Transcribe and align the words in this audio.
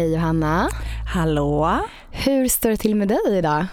Hej 0.00 0.12
Johanna. 0.12 0.68
Hallå? 1.14 1.78
Hur 2.10 2.48
står 2.48 2.70
det 2.70 2.76
till 2.76 2.94
med 2.96 3.08
dig 3.08 3.38
idag? 3.38 3.66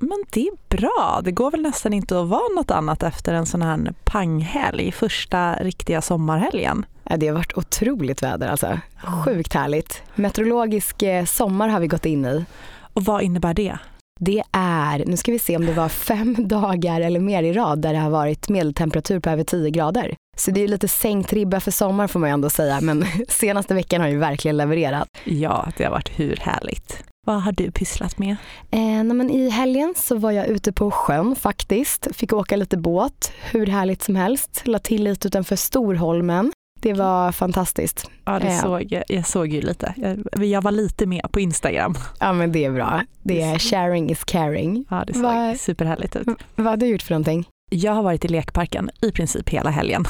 Men 0.00 0.24
det 0.30 0.40
är 0.40 0.76
bra. 0.76 1.20
Det 1.24 1.32
går 1.32 1.50
väl 1.50 1.62
nästan 1.62 1.92
inte 1.92 2.20
att 2.20 2.28
vara 2.28 2.48
något 2.56 2.70
annat 2.70 3.02
efter 3.02 3.34
en 3.34 3.46
sån 3.46 3.62
här 3.62 3.92
panghelg, 4.04 4.92
första 4.92 5.54
riktiga 5.54 6.00
sommarhelgen. 6.00 6.86
Ja, 7.04 7.16
det 7.16 7.26
har 7.26 7.34
varit 7.34 7.56
otroligt 7.56 8.22
väder 8.22 8.48
alltså. 8.48 8.78
Sjukt 9.24 9.54
härligt. 9.54 10.02
Meteorologisk 10.14 11.02
eh, 11.02 11.24
sommar 11.24 11.68
har 11.68 11.80
vi 11.80 11.86
gått 11.86 12.06
in 12.06 12.24
i. 12.26 12.44
Och 12.92 13.04
vad 13.04 13.22
innebär 13.22 13.54
det? 13.54 13.78
Det 14.20 14.42
är, 14.52 15.04
nu 15.06 15.16
ska 15.16 15.32
vi 15.32 15.38
se 15.38 15.56
om 15.56 15.66
det 15.66 15.72
var 15.72 15.88
fem 15.88 16.36
dagar 16.48 17.00
eller 17.00 17.20
mer 17.20 17.42
i 17.42 17.52
rad 17.52 17.82
där 17.82 17.92
det 17.92 17.98
har 17.98 18.10
varit 18.10 18.48
medeltemperatur 18.48 19.20
på 19.20 19.30
över 19.30 19.44
10 19.44 19.70
grader. 19.70 20.14
Så 20.40 20.50
det 20.50 20.64
är 20.64 20.68
lite 20.68 20.88
sänkt 20.88 21.32
ribba 21.32 21.60
för 21.60 21.70
sommar 21.70 22.06
får 22.06 22.20
man 22.20 22.28
ju 22.28 22.34
ändå 22.34 22.50
säga, 22.50 22.80
men 22.80 23.04
senaste 23.28 23.74
veckan 23.74 24.00
har 24.00 24.08
ju 24.08 24.18
verkligen 24.18 24.56
levererat. 24.56 25.08
Ja, 25.24 25.68
det 25.76 25.84
har 25.84 25.90
varit 25.90 26.10
hur 26.18 26.36
härligt. 26.36 27.04
Vad 27.26 27.42
har 27.42 27.52
du 27.52 27.70
pysslat 27.70 28.18
med? 28.18 28.36
Eh, 28.70 29.04
men 29.04 29.30
I 29.30 29.48
helgen 29.48 29.94
så 29.96 30.16
var 30.16 30.30
jag 30.30 30.46
ute 30.46 30.72
på 30.72 30.90
sjön 30.90 31.36
faktiskt. 31.36 32.08
Fick 32.16 32.32
åka 32.32 32.56
lite 32.56 32.76
båt, 32.76 33.32
hur 33.50 33.66
härligt 33.66 34.02
som 34.02 34.16
helst. 34.16 34.62
La 34.64 34.78
till 34.78 35.04
lite 35.04 35.28
utanför 35.28 35.56
Storholmen. 35.56 36.52
Det 36.80 36.92
var 36.92 37.32
fantastiskt. 37.32 38.10
Ja, 38.24 38.38
det 38.38 38.48
eh. 38.48 38.60
såg, 38.60 38.92
jag, 38.92 39.04
jag 39.08 39.26
såg 39.26 39.48
ju 39.48 39.60
lite. 39.60 39.94
Jag, 39.96 40.44
jag, 40.44 40.62
var 40.62 40.70
lite 40.72 41.06
med 41.06 41.26
på 41.32 41.40
Instagram. 41.40 41.94
Ja, 42.20 42.32
men 42.32 42.52
det 42.52 42.64
är 42.64 42.70
bra. 42.70 43.02
Det 43.22 43.42
är 43.42 43.58
sharing 43.58 44.10
is 44.10 44.24
caring. 44.24 44.84
Ja, 44.90 45.04
det 45.06 45.12
såg 45.12 45.22
Va, 45.22 45.54
superhärligt 45.58 46.16
ut. 46.16 46.28
Vad 46.54 46.66
har 46.66 46.76
du 46.76 46.86
gjort 46.86 47.02
för 47.02 47.14
någonting? 47.14 47.46
Jag 47.70 47.92
har 47.92 48.02
varit 48.02 48.24
i 48.24 48.28
lekparken 48.28 48.90
i 49.00 49.12
princip 49.12 49.48
hela 49.48 49.70
helgen. 49.70 50.04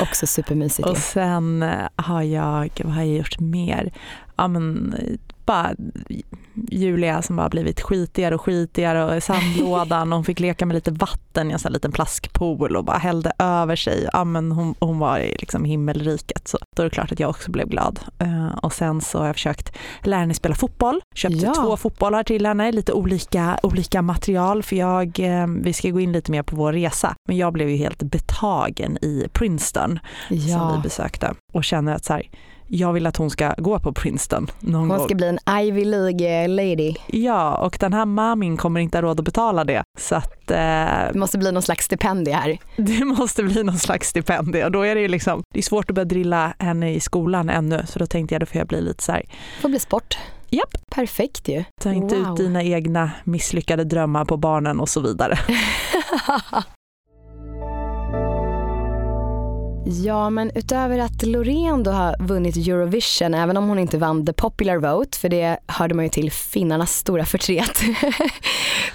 Också 0.00 0.26
supermysigt. 0.26 0.88
Och 0.88 0.96
sen 0.96 1.62
eh, 1.62 1.88
har 1.96 2.22
jag, 2.22 2.70
vad 2.84 2.94
har 2.94 3.02
jag 3.02 3.16
gjort 3.16 3.40
mer? 3.40 3.92
Ja, 4.36 4.48
men, 4.48 4.94
bara 5.46 5.74
Julia 6.70 7.22
som 7.22 7.36
bara 7.36 7.48
blivit 7.48 7.80
skitigare 7.80 8.34
och 8.34 8.40
skitigare 8.40 9.16
och 9.16 9.22
sandlådan 9.22 10.12
och 10.12 10.16
hon 10.16 10.24
fick 10.24 10.40
leka 10.40 10.66
med 10.66 10.74
lite 10.74 10.90
vatten 10.90 11.50
i 11.50 11.52
en 11.52 11.58
sån 11.58 11.72
liten 11.72 11.92
plaskpool 11.92 12.76
och 12.76 12.84
bara 12.84 12.98
hällde 12.98 13.32
över 13.38 13.76
sig. 13.76 14.08
Ja, 14.12 14.24
men 14.24 14.52
hon, 14.52 14.74
hon 14.78 14.98
var 14.98 15.18
i 15.18 15.36
liksom 15.38 15.64
himmelriket 15.64 16.48
så 16.48 16.58
då 16.76 16.82
är 16.82 16.84
det 16.84 16.90
klart 16.90 17.12
att 17.12 17.20
jag 17.20 17.30
också 17.30 17.50
blev 17.50 17.68
glad. 17.68 18.00
Uh, 18.22 18.56
och 18.56 18.72
sen 18.72 19.00
så 19.00 19.18
har 19.18 19.26
jag 19.26 19.36
försökt 19.36 19.76
lära 20.02 20.20
henne 20.20 20.34
spela 20.34 20.54
fotboll. 20.54 21.00
Köpte 21.14 21.38
ja. 21.38 21.54
två 21.54 21.76
fotbollar 21.76 22.22
till 22.22 22.46
henne, 22.46 22.72
lite 22.72 22.92
olika, 22.92 23.58
olika 23.62 24.02
material 24.02 24.62
för 24.62 24.76
jag, 24.76 25.18
uh, 25.18 25.46
vi 25.62 25.72
ska 25.72 25.90
gå 25.90 26.00
in 26.00 26.12
lite 26.12 26.30
mer 26.30 26.42
på 26.42 26.56
vår 26.56 26.72
resa. 26.72 27.14
Men 27.28 27.36
jag 27.36 27.52
blev 27.52 27.68
ju 27.70 27.76
helt 27.76 28.02
betagen 28.02 28.96
i 29.02 29.28
Princeton 29.32 29.98
ja. 30.30 30.58
som 30.58 30.76
vi 30.76 30.82
besökte 30.82 31.34
och 31.52 31.64
känner 31.64 31.94
att 31.94 32.04
så 32.04 32.12
här, 32.12 32.30
jag 32.66 32.92
vill 32.92 33.06
att 33.06 33.16
hon 33.16 33.30
ska 33.30 33.54
gå 33.58 33.78
på 33.78 33.92
Princeton. 33.92 34.50
Någon 34.60 34.90
hon 34.90 34.98
ska 34.98 35.08
gång. 35.08 35.16
bli 35.16 35.26
en 35.26 35.58
Ivy 35.60 35.84
League 35.84 36.48
lady. 36.48 36.94
Ja, 37.06 37.56
och 37.56 37.76
den 37.80 37.92
här 37.92 38.04
mamin 38.04 38.56
kommer 38.56 38.80
inte 38.80 38.98
ha 38.98 39.02
råd 39.02 39.20
att 39.20 39.24
betala 39.24 39.64
det. 39.64 39.82
Så 39.98 40.14
att, 40.14 40.50
eh, 40.50 40.56
det 40.56 41.14
måste 41.14 41.38
bli 41.38 41.52
någon 41.52 41.62
slags 41.62 41.84
stipendie 41.84 42.32
här. 42.32 42.58
Det 42.76 43.04
måste 43.04 43.42
bli 43.42 43.62
någon 43.62 43.78
slags 43.78 44.08
stipendie 44.08 44.64
och 44.64 44.72
då 44.72 44.82
är 44.82 44.94
det 44.94 45.00
ju 45.00 45.08
liksom, 45.08 45.42
det 45.54 45.58
är 45.58 45.62
svårt 45.62 45.90
att 45.90 45.94
börja 45.94 46.04
drilla 46.04 46.54
henne 46.58 46.94
i 46.94 47.00
skolan 47.00 47.50
ännu 47.50 47.82
så 47.86 47.98
då 47.98 48.06
tänkte 48.06 48.34
jag 48.34 48.42
då 48.42 48.46
får 48.46 48.58
jag 48.58 48.66
bli 48.66 48.80
lite 48.80 49.02
så 49.02 49.12
här. 49.12 49.22
får 49.60 49.68
bli 49.68 49.78
sport. 49.78 50.18
Japp. 50.50 50.76
Perfekt 50.90 51.48
ju. 51.48 51.64
Ta 51.82 51.92
inte 51.92 52.16
wow. 52.16 52.32
ut 52.32 52.36
dina 52.36 52.62
egna 52.62 53.10
misslyckade 53.24 53.84
drömmar 53.84 54.24
på 54.24 54.36
barnen 54.36 54.80
och 54.80 54.88
så 54.88 55.00
vidare. 55.00 55.38
Ja, 59.88 60.30
men 60.30 60.50
utöver 60.54 60.98
att 60.98 61.22
Loreen 61.22 61.82
då 61.82 61.90
har 61.90 62.16
vunnit 62.20 62.56
Eurovision, 62.56 63.34
även 63.34 63.56
om 63.56 63.68
hon 63.68 63.78
inte 63.78 63.98
vann 63.98 64.26
the 64.26 64.32
popular 64.32 64.76
vote, 64.76 65.18
för 65.18 65.28
det 65.28 65.58
hörde 65.66 65.94
man 65.94 66.04
ju 66.04 66.08
till 66.08 66.32
finnarnas 66.32 66.96
stora 66.96 67.24
förtret, 67.24 67.82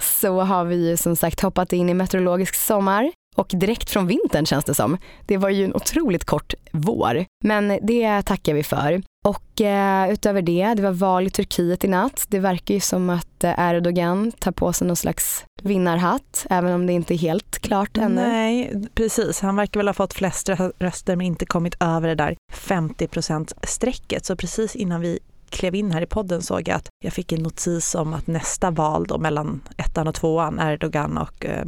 så 0.20 0.40
har 0.40 0.64
vi 0.64 0.88
ju 0.88 0.96
som 0.96 1.16
sagt 1.16 1.40
hoppat 1.40 1.72
in 1.72 1.88
i 1.88 1.94
meteorologisk 1.94 2.54
sommar 2.54 3.12
och 3.34 3.52
direkt 3.54 3.90
från 3.90 4.06
vintern 4.06 4.46
känns 4.46 4.64
det 4.64 4.74
som. 4.74 4.98
Det 5.26 5.36
var 5.36 5.48
ju 5.48 5.64
en 5.64 5.74
otroligt 5.74 6.24
kort 6.24 6.54
vår, 6.72 7.24
men 7.44 7.78
det 7.82 8.22
tackar 8.22 8.54
vi 8.54 8.62
för. 8.62 9.02
Och 9.24 9.60
eh, 9.60 10.12
utöver 10.12 10.42
det, 10.42 10.74
det 10.76 10.82
var 10.82 10.92
val 10.92 11.26
i 11.26 11.30
Turkiet 11.30 11.84
i 11.84 11.88
natt. 11.88 12.26
Det 12.28 12.38
verkar 12.38 12.74
ju 12.74 12.80
som 12.80 13.10
att 13.10 13.44
eh, 13.44 13.54
Erdogan 13.58 14.32
tar 14.32 14.52
på 14.52 14.72
sig 14.72 14.86
någon 14.86 14.96
slags 14.96 15.44
vinnarhatt, 15.62 16.46
även 16.50 16.72
om 16.72 16.86
det 16.86 16.92
inte 16.92 17.14
är 17.14 17.18
helt 17.18 17.58
klart 17.58 17.96
ännu. 17.96 18.14
Nej, 18.14 18.82
precis. 18.94 19.40
Han 19.40 19.56
verkar 19.56 19.80
väl 19.80 19.88
ha 19.88 19.94
fått 19.94 20.14
flest 20.14 20.48
röster 20.78 21.16
men 21.16 21.26
inte 21.26 21.46
kommit 21.46 21.74
över 21.80 22.08
det 22.08 22.14
där 22.14 22.36
50% 22.52 23.52
strecket. 23.62 24.26
Så 24.26 24.36
precis 24.36 24.76
innan 24.76 25.00
vi 25.00 25.18
klev 25.52 25.74
in 25.74 25.90
här 25.90 26.02
i 26.02 26.06
podden 26.06 26.42
såg 26.42 26.68
jag 26.68 26.76
att 26.76 26.88
jag 27.04 27.12
fick 27.12 27.32
en 27.32 27.42
notis 27.42 27.94
om 27.94 28.14
att 28.14 28.26
nästa 28.26 28.70
val 28.70 29.06
då 29.06 29.18
mellan 29.18 29.60
ettan 29.76 30.08
och 30.08 30.14
tvåan, 30.14 30.60
Erdogan 30.60 31.18
och 31.18 31.46
eh, 31.46 31.66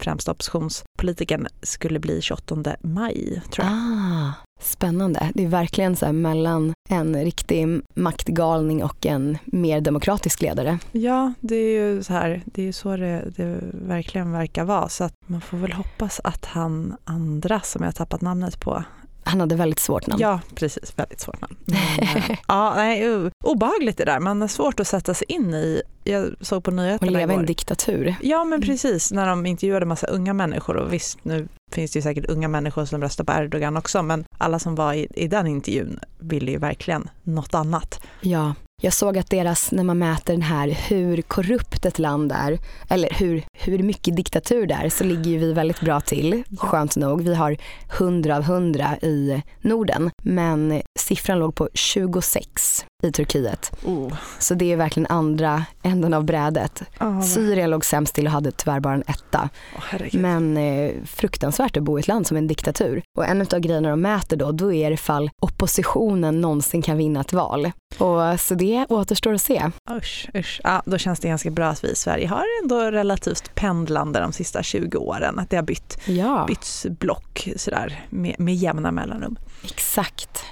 främsta 0.00 0.32
oppositionspolitikern, 0.32 1.46
skulle 1.62 1.98
bli 1.98 2.22
28 2.22 2.76
maj. 2.82 3.42
Tror 3.50 3.66
jag. 3.66 3.74
Ah, 3.74 4.32
spännande. 4.60 5.30
Det 5.34 5.44
är 5.44 5.48
verkligen 5.48 5.96
så 5.96 6.06
här 6.06 6.12
mellan 6.12 6.72
en 6.88 7.24
riktig 7.24 7.80
maktgalning 7.94 8.84
och 8.84 9.06
en 9.06 9.38
mer 9.44 9.80
demokratisk 9.80 10.42
ledare. 10.42 10.78
Ja, 10.92 11.32
det 11.40 11.56
är 11.56 11.80
ju 11.80 12.02
så 12.02 12.12
här, 12.12 12.42
det 12.44 12.68
är 12.68 12.72
så 12.72 12.96
det, 12.96 13.24
det 13.36 13.58
verkligen 13.72 14.32
verkar 14.32 14.64
vara. 14.64 14.88
Så 14.88 15.04
att 15.04 15.14
man 15.26 15.40
får 15.40 15.58
väl 15.58 15.72
hoppas 15.72 16.20
att 16.24 16.44
han 16.44 16.96
andra 17.04 17.60
som 17.60 17.84
jag 17.84 17.94
tappat 17.94 18.20
namnet 18.20 18.60
på 18.60 18.84
han 19.24 19.40
hade 19.40 19.54
väldigt 19.56 19.78
svårt 19.78 20.06
namn. 20.06 20.20
Ja, 20.20 20.40
precis. 20.54 20.92
Väldigt 20.96 21.20
svårt 21.20 21.40
namn. 21.40 21.56
Men, 21.64 22.08
eh, 22.08 22.38
ja, 22.48 22.74
nej, 22.74 23.30
obehagligt 23.44 23.98
det 23.98 24.04
där. 24.04 24.20
Man 24.20 24.40
har 24.40 24.48
svårt 24.48 24.80
att 24.80 24.86
sätta 24.86 25.14
sig 25.14 25.26
in 25.28 25.54
i. 25.54 25.82
Jag 26.04 26.34
såg 26.40 26.64
på 26.64 26.70
nyheterna 26.70 27.10
Och 27.10 27.18
leva 27.18 27.32
i 27.32 27.36
en 27.36 27.46
diktatur. 27.46 28.14
Ja, 28.22 28.44
men 28.44 28.60
precis. 28.60 29.12
När 29.12 29.26
de 29.26 29.46
intervjuade 29.46 29.86
massa 29.86 30.06
unga 30.06 30.34
människor 30.34 30.76
och 30.76 30.92
visst, 30.92 31.24
nu 31.24 31.48
finns 31.72 31.90
det 31.90 31.98
ju 31.98 32.02
säkert 32.02 32.30
unga 32.30 32.48
människor 32.48 32.84
som 32.84 33.02
röstar 33.02 33.24
på 33.24 33.32
Erdogan 33.32 33.76
också, 33.76 34.02
men 34.02 34.24
alla 34.38 34.58
som 34.58 34.74
var 34.74 34.94
i, 34.94 35.08
i 35.14 35.28
den 35.28 35.46
intervjun 35.46 36.00
ville 36.18 36.50
ju 36.50 36.58
verkligen 36.58 37.10
något 37.22 37.54
annat. 37.54 38.02
Ja, 38.20 38.54
jag 38.84 38.92
såg 38.92 39.18
att 39.18 39.30
deras, 39.30 39.72
när 39.72 39.84
man 39.84 39.98
mäter 39.98 40.32
den 40.32 40.42
här 40.42 40.68
hur 40.68 41.22
korrupt 41.22 41.86
ett 41.86 41.98
land 41.98 42.32
är, 42.32 42.58
eller 42.88 43.08
hur, 43.10 43.42
hur 43.52 43.78
mycket 43.78 44.16
diktatur 44.16 44.66
det 44.66 44.74
är, 44.74 44.88
så 44.88 45.04
ligger 45.04 45.30
ju 45.30 45.38
vi 45.38 45.52
väldigt 45.52 45.80
bra 45.80 46.00
till, 46.00 46.42
skönt 46.58 46.96
nog. 46.96 47.22
Vi 47.22 47.34
har 47.34 47.56
100 47.98 48.36
av 48.36 48.42
100 48.42 48.96
i 49.02 49.42
Norden, 49.60 50.10
men 50.22 50.82
siffran 50.98 51.38
låg 51.38 51.54
på 51.54 51.68
26 51.74 52.84
i 53.02 53.12
Turkiet. 53.12 53.72
Oh. 53.84 54.12
Så 54.38 54.54
det 54.54 54.72
är 54.72 54.76
verkligen 54.76 55.06
andra 55.06 55.64
änden 55.82 56.14
av 56.14 56.24
brädet. 56.24 56.82
Oh, 57.00 57.22
Syrien 57.22 57.70
låg 57.70 57.84
sämst 57.84 58.14
till 58.14 58.26
och 58.26 58.32
hade 58.32 58.50
tyvärr 58.50 58.80
bara 58.80 58.94
en 58.94 59.04
etta. 59.06 59.48
Oh, 59.76 60.16
men 60.16 60.56
eh, 60.56 60.92
fruktansvärt 61.04 61.76
att 61.76 61.82
bo 61.82 61.98
i 61.98 62.00
ett 62.00 62.08
land 62.08 62.26
som 62.26 62.36
en 62.36 62.46
diktatur. 62.46 63.02
Och 63.18 63.26
en 63.26 63.40
av 63.40 63.58
grejerna 63.58 63.90
de 63.90 64.00
mäter 64.00 64.36
då, 64.36 64.52
då 64.52 64.72
är 64.72 64.90
det 64.90 64.96
fall 64.96 65.30
oppositionen 65.40 66.40
någonsin 66.40 66.82
kan 66.82 66.96
vinna 66.96 67.20
ett 67.20 67.32
val. 67.32 67.72
Och, 67.98 68.40
så 68.40 68.54
det 68.54 68.86
återstår 68.88 69.34
att 69.34 69.42
se. 69.42 69.70
Usch, 69.90 70.28
usch. 70.34 70.60
Ja, 70.64 70.82
då 70.86 70.98
känns 70.98 71.20
det 71.20 71.28
ganska 71.28 71.50
bra 71.50 71.68
att 71.68 71.84
vi 71.84 71.88
i 71.88 71.94
Sverige 71.94 72.28
har 72.28 72.44
ändå 72.62 72.80
relativt 72.80 73.54
pendlande 73.54 74.20
de 74.20 74.32
sista 74.32 74.62
20 74.62 74.98
åren. 74.98 75.38
Att 75.38 75.50
det 75.50 75.56
har 75.56 75.62
bytt, 75.62 75.98
ja. 76.04 76.44
bytts 76.48 76.86
block 76.90 77.48
sådär 77.56 78.04
med, 78.10 78.40
med 78.40 78.54
jämna 78.54 78.90
mellanrum. 78.90 79.36
Exakt. 79.64 80.44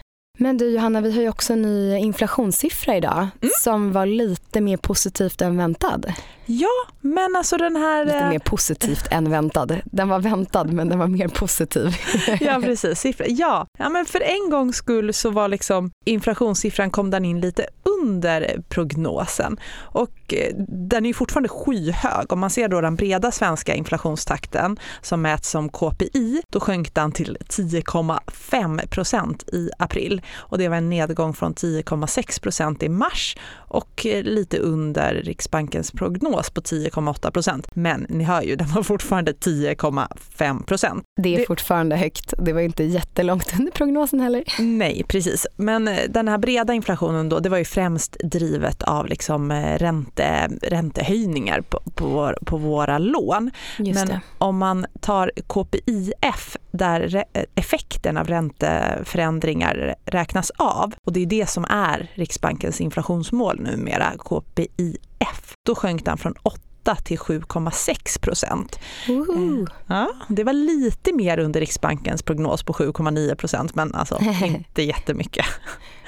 Men 0.43 0.57
du 0.57 0.71
Johanna, 0.71 1.01
vi 1.01 1.13
har 1.13 1.23
ju 1.23 1.29
också 1.29 1.53
en 1.53 1.63
ny 1.63 1.97
inflationssiffra 1.97 2.97
idag 2.97 3.29
mm. 3.41 3.53
som 3.63 3.93
var 3.93 4.07
lite 4.07 4.61
mer 4.61 4.77
positivt 4.77 5.41
än 5.41 5.57
väntad. 5.57 6.01
Ja, 6.47 6.69
men 7.01 7.37
alltså 7.37 7.57
den 7.57 7.77
här... 7.77 8.05
Lite 8.05 8.29
mer 8.29 8.39
positivt 8.39 9.07
än 9.11 9.31
väntad. 9.31 9.69
Den 9.85 10.09
var 10.09 10.21
väntad 10.21 10.65
men 10.65 10.89
den 10.89 10.99
var 10.99 11.07
mer 11.07 11.29
positiv. 11.29 11.97
ja, 12.41 12.61
precis. 12.63 13.01
Siffra. 13.01 13.27
Ja. 13.29 13.67
ja, 13.79 13.89
men 13.89 14.07
för 14.07 14.21
en 14.21 14.51
gångs 14.51 14.77
skull 14.77 15.15
så 15.15 15.31
var 15.31 15.49
liksom 15.49 15.91
inflationssiffran 16.07 16.91
kom 16.91 17.11
den 17.11 17.25
in 17.25 17.41
lite 17.41 17.67
under 18.03 18.63
prognosen. 18.69 19.61
Och 19.79 20.35
eh, 20.35 20.55
den 20.69 21.07
är 21.07 21.13
fortfarande 21.13 21.49
skyhög. 21.49 22.33
Om 22.33 22.41
man 22.41 22.51
ser 22.51 22.69
då 22.69 22.81
den 22.81 22.97
breda 22.97 23.31
svenska 23.31 23.75
inflationstakten 23.75 24.77
som 25.03 25.23
mäts 25.23 25.51
som 25.51 25.69
KPI, 25.69 26.43
då 26.53 26.61
sjönk 26.61 26.95
den 26.95 27.13
till 27.13 27.37
10,5 27.49 28.87
procent 28.89 29.49
i 29.53 29.71
april. 29.79 30.23
Och 30.33 30.59
det 30.59 30.69
var 30.69 30.77
en 30.77 30.91
nedgång 30.91 31.35
från 31.35 31.55
10,6 31.55 32.43
procent 32.43 32.83
i 32.83 32.89
mars 32.89 33.37
och 33.71 34.07
lite 34.23 34.59
under 34.59 35.15
Riksbankens 35.15 35.93
prognos 35.93 36.51
på 36.51 36.61
10,8 36.61 37.31
procent. 37.31 37.67
Men 37.75 38.07
ni 38.09 38.25
hör 38.25 38.43
ju, 38.43 38.57
den 38.57 38.69
var 38.69 38.83
fortfarande 38.83 39.33
10,5 39.33 40.65
procent. 40.65 41.05
Det 41.23 41.37
är 41.37 41.47
fortfarande 41.47 41.97
högt. 41.97 42.35
Det 42.39 42.53
var 42.53 42.61
inte 42.61 42.85
jättelångt 42.85 43.55
under 43.59 43.73
prognosen 43.73 44.21
heller. 44.21 44.45
Nej, 44.59 45.05
precis. 45.09 45.47
Men 45.57 45.89
eh, 45.89 45.99
den 46.09 46.29
här 46.29 46.39
breda 46.39 46.75
inflationen 46.75 47.29
då, 47.29 47.39
det 47.39 47.49
var 47.49 47.59
ju 47.59 47.65
främst 47.65 48.17
drivet 48.25 48.83
av 48.83 49.07
liksom 49.07 49.51
eh, 49.51 49.79
ränte, 49.79 50.49
räntehöjningar 50.63 51.61
på, 51.61 51.81
på, 51.95 52.35
på 52.47 52.57
våra 52.57 52.99
lån. 52.99 53.51
Men 53.79 54.19
om 54.39 54.59
man 54.59 54.87
tar 55.01 55.31
KPIF 55.47 56.57
där 56.71 57.25
effekten 57.55 58.17
av 58.17 58.27
ränteförändringar 58.27 59.95
räknas 60.05 60.51
av 60.51 60.95
och 61.07 61.13
det 61.13 61.23
är 61.23 61.27
det 61.27 61.49
som 61.49 61.65
är 61.65 62.11
Riksbankens 62.15 62.81
inflationsmål 62.81 63.60
numera, 63.61 64.13
KPIF. 64.19 65.55
Då 65.67 65.75
sjönk 65.75 66.05
den 66.05 66.19
från 66.19 66.35
8 66.43 66.61
till 67.05 67.19
7,6 67.19 68.21
procent. 68.21 68.79
Uh. 69.09 69.65
Ja, 69.87 70.13
det 70.29 70.45
var 70.45 70.53
lite 70.53 71.13
mer 71.13 71.39
under 71.39 71.61
Riksbankens 71.61 72.23
prognos 72.23 72.63
på 72.63 72.73
7,9 72.73 73.35
procent 73.35 73.75
men 73.75 73.95
alltså 73.95 74.21
inte 74.45 74.83
jättemycket. 74.83 75.47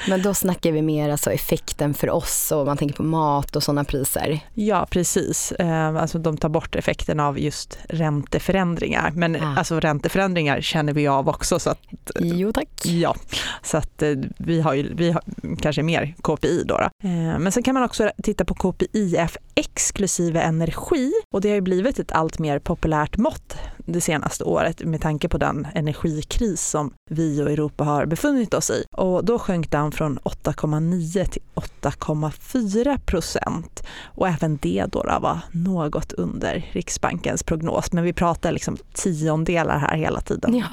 Men 0.08 0.22
då 0.22 0.34
snackar 0.34 0.72
vi 0.72 0.82
mer 0.82 1.08
alltså 1.08 1.32
effekten 1.32 1.94
för 1.94 2.10
oss 2.10 2.52
och 2.52 2.66
man 2.66 2.76
tänker 2.76 2.96
på 2.96 3.02
mat 3.02 3.56
och 3.56 3.62
sådana 3.62 3.84
priser. 3.84 4.40
Ja 4.54 4.86
precis, 4.90 5.52
alltså 5.98 6.18
de 6.18 6.36
tar 6.36 6.48
bort 6.48 6.76
effekten 6.76 7.20
av 7.20 7.38
just 7.38 7.78
ränteförändringar. 7.88 9.12
Men 9.14 9.36
ah. 9.36 9.58
alltså 9.58 9.80
ränteförändringar 9.80 10.60
känner 10.60 10.92
vi 10.92 11.06
av 11.06 11.28
också. 11.28 11.58
Så 11.58 11.70
att, 11.70 11.78
jo 12.20 12.52
tack. 12.52 12.68
Ja, 12.84 13.14
så 13.62 13.76
att 13.76 14.02
vi 14.38 14.60
har 14.60 14.74
ju 14.74 14.94
vi 14.94 15.10
har 15.10 15.22
kanske 15.60 15.82
mer 15.82 16.14
KPI 16.22 16.64
då, 16.64 16.78
då. 16.78 17.08
Men 17.08 17.52
sen 17.52 17.62
kan 17.62 17.74
man 17.74 17.82
också 17.82 18.10
titta 18.22 18.44
på 18.44 18.54
KPIF 18.54 19.36
exklusive 19.54 20.40
energi 20.62 21.12
och 21.34 21.40
det 21.40 21.48
har 21.48 21.54
ju 21.54 21.60
blivit 21.60 21.98
ett 21.98 22.12
allt 22.12 22.38
mer 22.38 22.58
populärt 22.58 23.16
mått 23.16 23.56
det 23.86 24.00
senaste 24.00 24.44
året 24.44 24.84
med 24.84 25.00
tanke 25.00 25.28
på 25.28 25.38
den 25.38 25.66
energikris 25.74 26.60
som 26.60 26.92
vi 27.10 27.42
och 27.42 27.50
Europa 27.50 27.84
har 27.84 28.06
befunnit 28.06 28.54
oss 28.54 28.70
i. 28.70 28.84
Och 28.96 29.24
då 29.24 29.38
sjönk 29.38 29.70
den 29.70 29.92
från 29.92 30.18
8,9 30.18 31.24
till 31.24 31.42
8,4 31.54 32.98
procent. 32.98 33.82
Och 34.04 34.28
även 34.28 34.56
det 34.56 34.84
då, 34.92 35.02
då 35.02 35.18
var 35.20 35.38
något 35.50 36.12
under 36.12 36.66
Riksbankens 36.72 37.42
prognos. 37.42 37.92
Men 37.92 38.04
vi 38.04 38.12
pratar 38.12 38.52
liksom 38.52 38.76
tiondelar 38.92 39.78
här 39.78 39.96
hela 39.96 40.20
tiden. 40.20 40.56
Ja. 40.56 40.66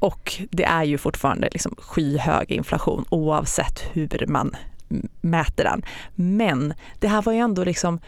Och 0.00 0.42
det 0.50 0.64
är 0.64 0.84
ju 0.84 0.98
fortfarande 0.98 1.48
liksom 1.52 1.74
skyhög 1.78 2.50
inflation 2.50 3.04
oavsett 3.08 3.82
hur 3.92 4.26
man 4.26 4.56
mäter 5.20 5.64
den. 5.64 5.82
Men 6.14 6.74
det 6.98 7.08
här 7.08 7.22
var 7.22 7.32
ju 7.32 7.38
ändå 7.38 7.64
liksom 7.64 8.00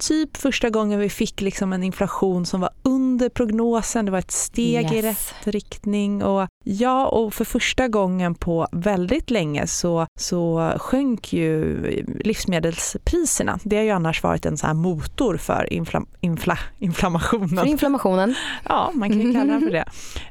typ 0.00 0.36
första 0.36 0.70
gången 0.70 1.00
vi 1.00 1.10
fick 1.10 1.40
liksom 1.40 1.72
en 1.72 1.82
inflation 1.82 2.46
som 2.46 2.60
var 2.60 2.70
under 2.82 3.28
prognosen. 3.28 4.04
Det 4.04 4.10
var 4.10 4.18
ett 4.18 4.30
steg 4.30 4.84
yes. 4.84 4.92
i 4.92 5.02
rätt 5.02 5.34
riktning. 5.44 6.22
Och 6.22 6.48
ja, 6.64 7.06
och 7.06 7.34
för 7.34 7.44
första 7.44 7.88
gången 7.88 8.34
på 8.34 8.68
väldigt 8.72 9.30
länge 9.30 9.66
så, 9.66 10.06
så 10.20 10.72
sjönk 10.78 11.32
ju 11.32 11.80
livsmedelspriserna. 12.24 13.58
Det 13.62 13.76
har 13.76 13.84
ju 13.84 13.90
annars 13.90 14.22
varit 14.22 14.46
en 14.46 14.56
så 14.56 14.66
här 14.66 14.74
motor 14.74 15.36
för 15.36 15.72
infla, 15.72 16.02
infla, 16.20 16.58
inflammationen. 16.78 17.56
För 17.56 17.66
inflammationen? 17.66 18.34
Ja, 18.68 18.90
man 18.94 19.08
kan 19.08 19.20
ju 19.20 19.32
kalla 19.32 19.54
det 19.54 19.60
för 19.60 19.72
det. 19.72 19.84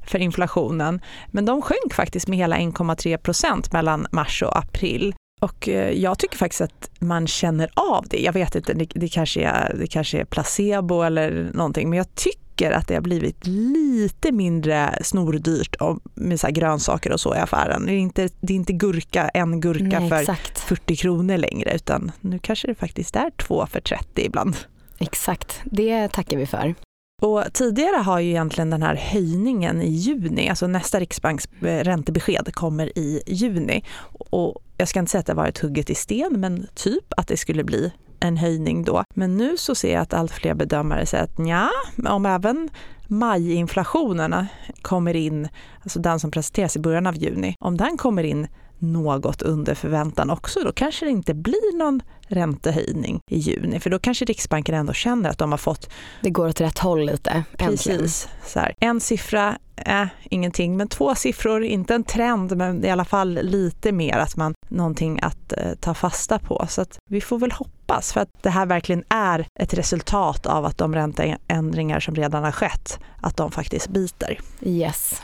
För 0.08 0.20
inflationen. 0.20 1.02
Men 1.28 1.46
de 1.46 1.62
sjönk 1.62 1.94
faktiskt 1.94 2.28
med 2.28 2.38
hela 2.38 2.58
1,3 2.58 3.18
procent 3.18 3.74
mellan 3.74 4.08
mars 4.12 4.44
och 4.44 4.58
april. 4.58 5.14
Och 5.40 5.70
eh, 5.70 5.92
jag 5.92 6.20
tycker 6.20 6.38
faktiskt 6.38 6.62
att 6.62 6.90
man 7.00 7.28
känner 7.28 7.70
av 7.74 8.06
det. 8.10 8.22
Jag 8.22 8.34
vet 8.34 8.56
inte, 8.56 8.74
det, 8.74 9.08
kanske 9.08 9.42
är, 9.42 9.76
det 9.80 9.88
kanske 9.88 10.20
är 10.20 10.26
placebo 10.26 11.02
eller 11.02 11.52
någonting, 11.54 11.90
men 11.90 11.98
jag 11.98 12.16
tycker 12.16 12.72
att 12.72 12.88
det 12.88 12.94
har 12.94 13.02
blivit 13.02 13.48
lite 13.48 14.32
mindre 14.32 15.00
snordyrt 15.02 15.76
med 16.14 16.40
så 16.40 16.48
grönsaker 16.48 17.12
och 17.12 17.20
så 17.20 17.36
i 17.36 17.38
affären. 17.38 17.86
Det 17.86 17.92
är 17.92 17.98
inte, 17.98 18.30
det 18.42 18.54
är 18.54 18.56
inte 18.56 18.74
gurka, 18.74 19.30
en 19.30 19.62
gurka 19.62 20.00
Nej, 20.00 20.10
för 20.10 20.20
exakt. 20.20 20.60
40 20.60 20.96
kronor 20.96 21.38
längre, 21.38 21.76
utan 21.76 22.12
nu 22.22 22.40
kanske 22.40 22.68
det 22.68 22.76
faktiskt 22.76 23.16
är 23.16 23.32
två 23.38 23.66
för 23.66 23.82
30 23.82 24.26
ibland. 24.26 24.56
Exakt, 25.00 25.62
det 25.64 26.08
tackar 26.08 26.38
vi 26.38 26.46
för. 26.46 26.76
Och 27.20 27.44
tidigare 27.54 27.96
har 27.96 28.20
ju 28.20 28.30
egentligen 28.30 28.70
den 28.70 28.84
här 28.84 28.96
höjningen 28.96 29.82
i 29.82 29.90
juni, 29.90 30.50
alltså 30.50 30.68
nästa 30.68 31.00
Riksbanks 31.00 31.46
eh, 31.62 31.84
räntebesked 31.84 32.54
kommer 32.54 32.98
i 32.98 33.22
juni. 33.28 33.84
Och 34.30 34.64
jag 34.78 34.88
ska 34.88 35.00
inte 35.00 35.12
säga 35.12 35.20
att 35.20 35.26
det 35.26 35.34
varit 35.34 35.60
hugget 35.60 35.90
i 35.90 35.96
sten, 35.96 36.40
men 36.40 36.68
typ 36.76 37.14
att 37.18 37.28
det 37.28 37.38
skulle 37.38 37.64
bli 37.64 37.92
en 38.20 38.38
höjning 38.38 38.84
då. 38.84 39.04
Men 39.14 39.38
nu 39.38 39.58
så 39.58 39.76
ser 39.76 39.94
jag 39.94 40.02
att 40.02 40.14
allt 40.14 40.32
fler 40.32 40.54
bedömare 40.54 41.06
säger 41.06 41.24
att 41.24 41.40
ja, 41.48 41.70
om 42.12 42.26
även 42.26 42.70
majinflationerna 43.08 44.48
kommer 44.82 45.16
in, 45.16 45.48
alltså 45.84 46.00
den 46.00 46.20
som 46.20 46.32
presenteras 46.32 46.76
i 46.76 46.80
början 46.80 47.08
av 47.08 47.16
juni, 47.16 47.56
om 47.60 47.78
den 47.78 47.98
kommer 47.98 48.24
in 48.24 48.48
något 48.80 49.42
under 49.42 49.76
förväntan 49.76 50.30
också, 50.30 50.60
då 50.60 50.72
kanske 50.72 51.06
det 51.06 51.12
inte 51.12 51.34
blir 51.34 51.78
någon 51.78 52.02
räntehöjning 52.28 53.20
i 53.32 53.38
juni, 53.38 53.80
för 53.80 53.90
då 53.90 54.00
kanske 54.00 54.26
Riksbanken 54.26 54.76
ändå 54.76 54.94
känner 54.94 55.30
att 55.30 55.38
de 55.38 55.52
har 55.52 55.58
fått... 55.58 55.90
Det 56.22 56.30
går 56.30 56.48
åt 56.48 56.62
rätt 56.62 56.80
håll 56.80 57.06
lite, 57.06 57.44
Precis. 57.58 58.28
Så 58.46 58.60
här, 58.60 58.74
en 58.80 59.00
siffra, 59.00 59.58
äh, 59.76 60.06
ingenting, 60.30 60.78
men 60.78 60.88
två 60.88 61.16
siffror, 61.16 61.64
inte 61.64 61.96
en 61.96 62.04
trend, 62.04 62.58
men 62.58 62.86
i 62.86 62.90
alla 62.90 63.06
fall 63.06 63.40
lite 63.42 63.92
mer 63.92 64.18
att 64.18 64.36
man, 64.36 64.54
någonting 64.70 65.20
att 65.22 65.54
eh, 65.54 65.74
ta 65.80 65.94
fasta 65.94 66.40
på. 66.40 66.66
Så 66.70 66.82
att 66.82 67.00
vi 67.10 67.22
får 67.22 67.40
väl 67.40 67.52
hoppas, 67.52 68.14
för 68.14 68.22
att 68.22 68.30
det 68.42 68.50
här 68.50 68.66
verkligen 68.66 69.04
är 69.10 69.48
ett 69.60 69.74
resultat 69.74 70.46
av 70.46 70.66
att 70.66 70.78
de 70.78 70.96
ränteändringar 70.96 72.00
som 72.00 72.16
redan 72.16 72.44
har 72.44 72.52
skett, 72.52 73.00
att 73.22 73.38
de 73.38 73.52
faktiskt 73.52 73.90
biter. 73.90 74.40
Yes. 74.62 75.22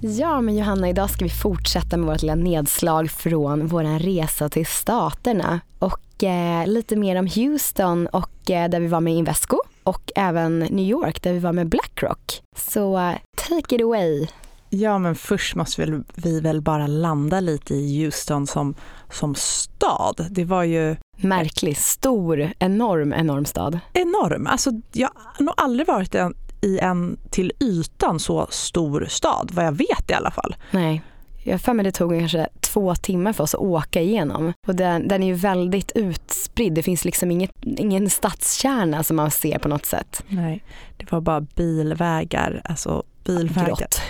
Ja, 0.00 0.40
men 0.40 0.56
Johanna, 0.56 0.88
idag 0.88 1.10
ska 1.10 1.24
vi 1.24 1.30
fortsätta 1.30 1.96
med 1.96 2.06
vårt 2.06 2.22
lilla 2.22 2.34
nedslag 2.34 3.10
från 3.10 3.66
vår 3.66 3.98
resa 3.98 4.48
till 4.48 4.66
Staterna 4.66 5.60
och 5.78 6.24
eh, 6.24 6.66
lite 6.66 6.96
mer 6.96 7.16
om 7.16 7.26
Houston 7.26 8.06
och 8.06 8.50
eh, 8.50 8.70
där 8.70 8.80
vi 8.80 8.86
var 8.86 9.00
med 9.00 9.14
Invesco 9.14 9.58
och 9.84 10.12
även 10.16 10.58
New 10.58 10.86
York 10.86 11.22
där 11.22 11.32
vi 11.32 11.38
var 11.38 11.52
med 11.52 11.68
Blackrock. 11.68 12.42
Så 12.56 13.14
take 13.36 13.74
it 13.74 13.82
away. 13.82 14.26
Ja, 14.70 14.98
men 14.98 15.14
först 15.14 15.54
måste 15.54 15.86
vi, 15.86 16.02
vi 16.14 16.40
väl 16.40 16.60
bara 16.60 16.86
landa 16.86 17.40
lite 17.40 17.74
i 17.74 18.04
Houston 18.04 18.46
som, 18.46 18.74
som 19.10 19.34
stad. 19.34 20.26
Det 20.30 20.44
var 20.44 20.64
ju 20.64 20.96
Märklig, 21.16 21.76
stor, 21.76 22.52
enorm, 22.58 23.12
enorm 23.12 23.44
stad. 23.44 23.78
Enorm. 23.92 24.46
Alltså, 24.46 24.70
jag 24.92 25.10
har 25.14 25.44
nog 25.44 25.54
aldrig 25.56 25.86
varit 25.86 26.14
en 26.14 26.34
i 26.60 26.78
en 26.78 27.16
till 27.30 27.52
ytan 27.60 28.20
så 28.20 28.46
stor 28.50 29.06
stad, 29.08 29.50
vad 29.52 29.64
jag 29.64 29.72
vet 29.72 30.10
i 30.10 30.14
alla 30.14 30.30
fall. 30.30 30.56
Nej. 30.70 31.02
Jag 31.42 31.60
för 31.60 31.72
mig 31.72 31.84
det 31.84 31.92
tog 31.92 32.18
kanske 32.18 32.48
två 32.60 32.94
timmar 32.94 33.32
för 33.32 33.44
oss 33.44 33.54
att 33.54 33.60
åka 33.60 34.00
igenom. 34.00 34.52
Och 34.66 34.74
den, 34.74 35.08
den 35.08 35.22
är 35.22 35.26
ju 35.26 35.34
väldigt 35.34 35.92
utspridd. 35.94 36.72
Det 36.72 36.82
finns 36.82 37.04
liksom 37.04 37.30
inget, 37.30 37.50
ingen 37.62 38.10
stadskärna 38.10 39.02
som 39.02 39.16
man 39.16 39.30
ser 39.30 39.58
på 39.58 39.68
något 39.68 39.86
sätt. 39.86 40.24
Nej, 40.28 40.64
det 40.96 41.12
var 41.12 41.20
bara 41.20 41.40
bilvägar. 41.40 42.60
Alltså 42.64 43.02
bilvägar. 43.24 43.66
Grått. 43.66 44.00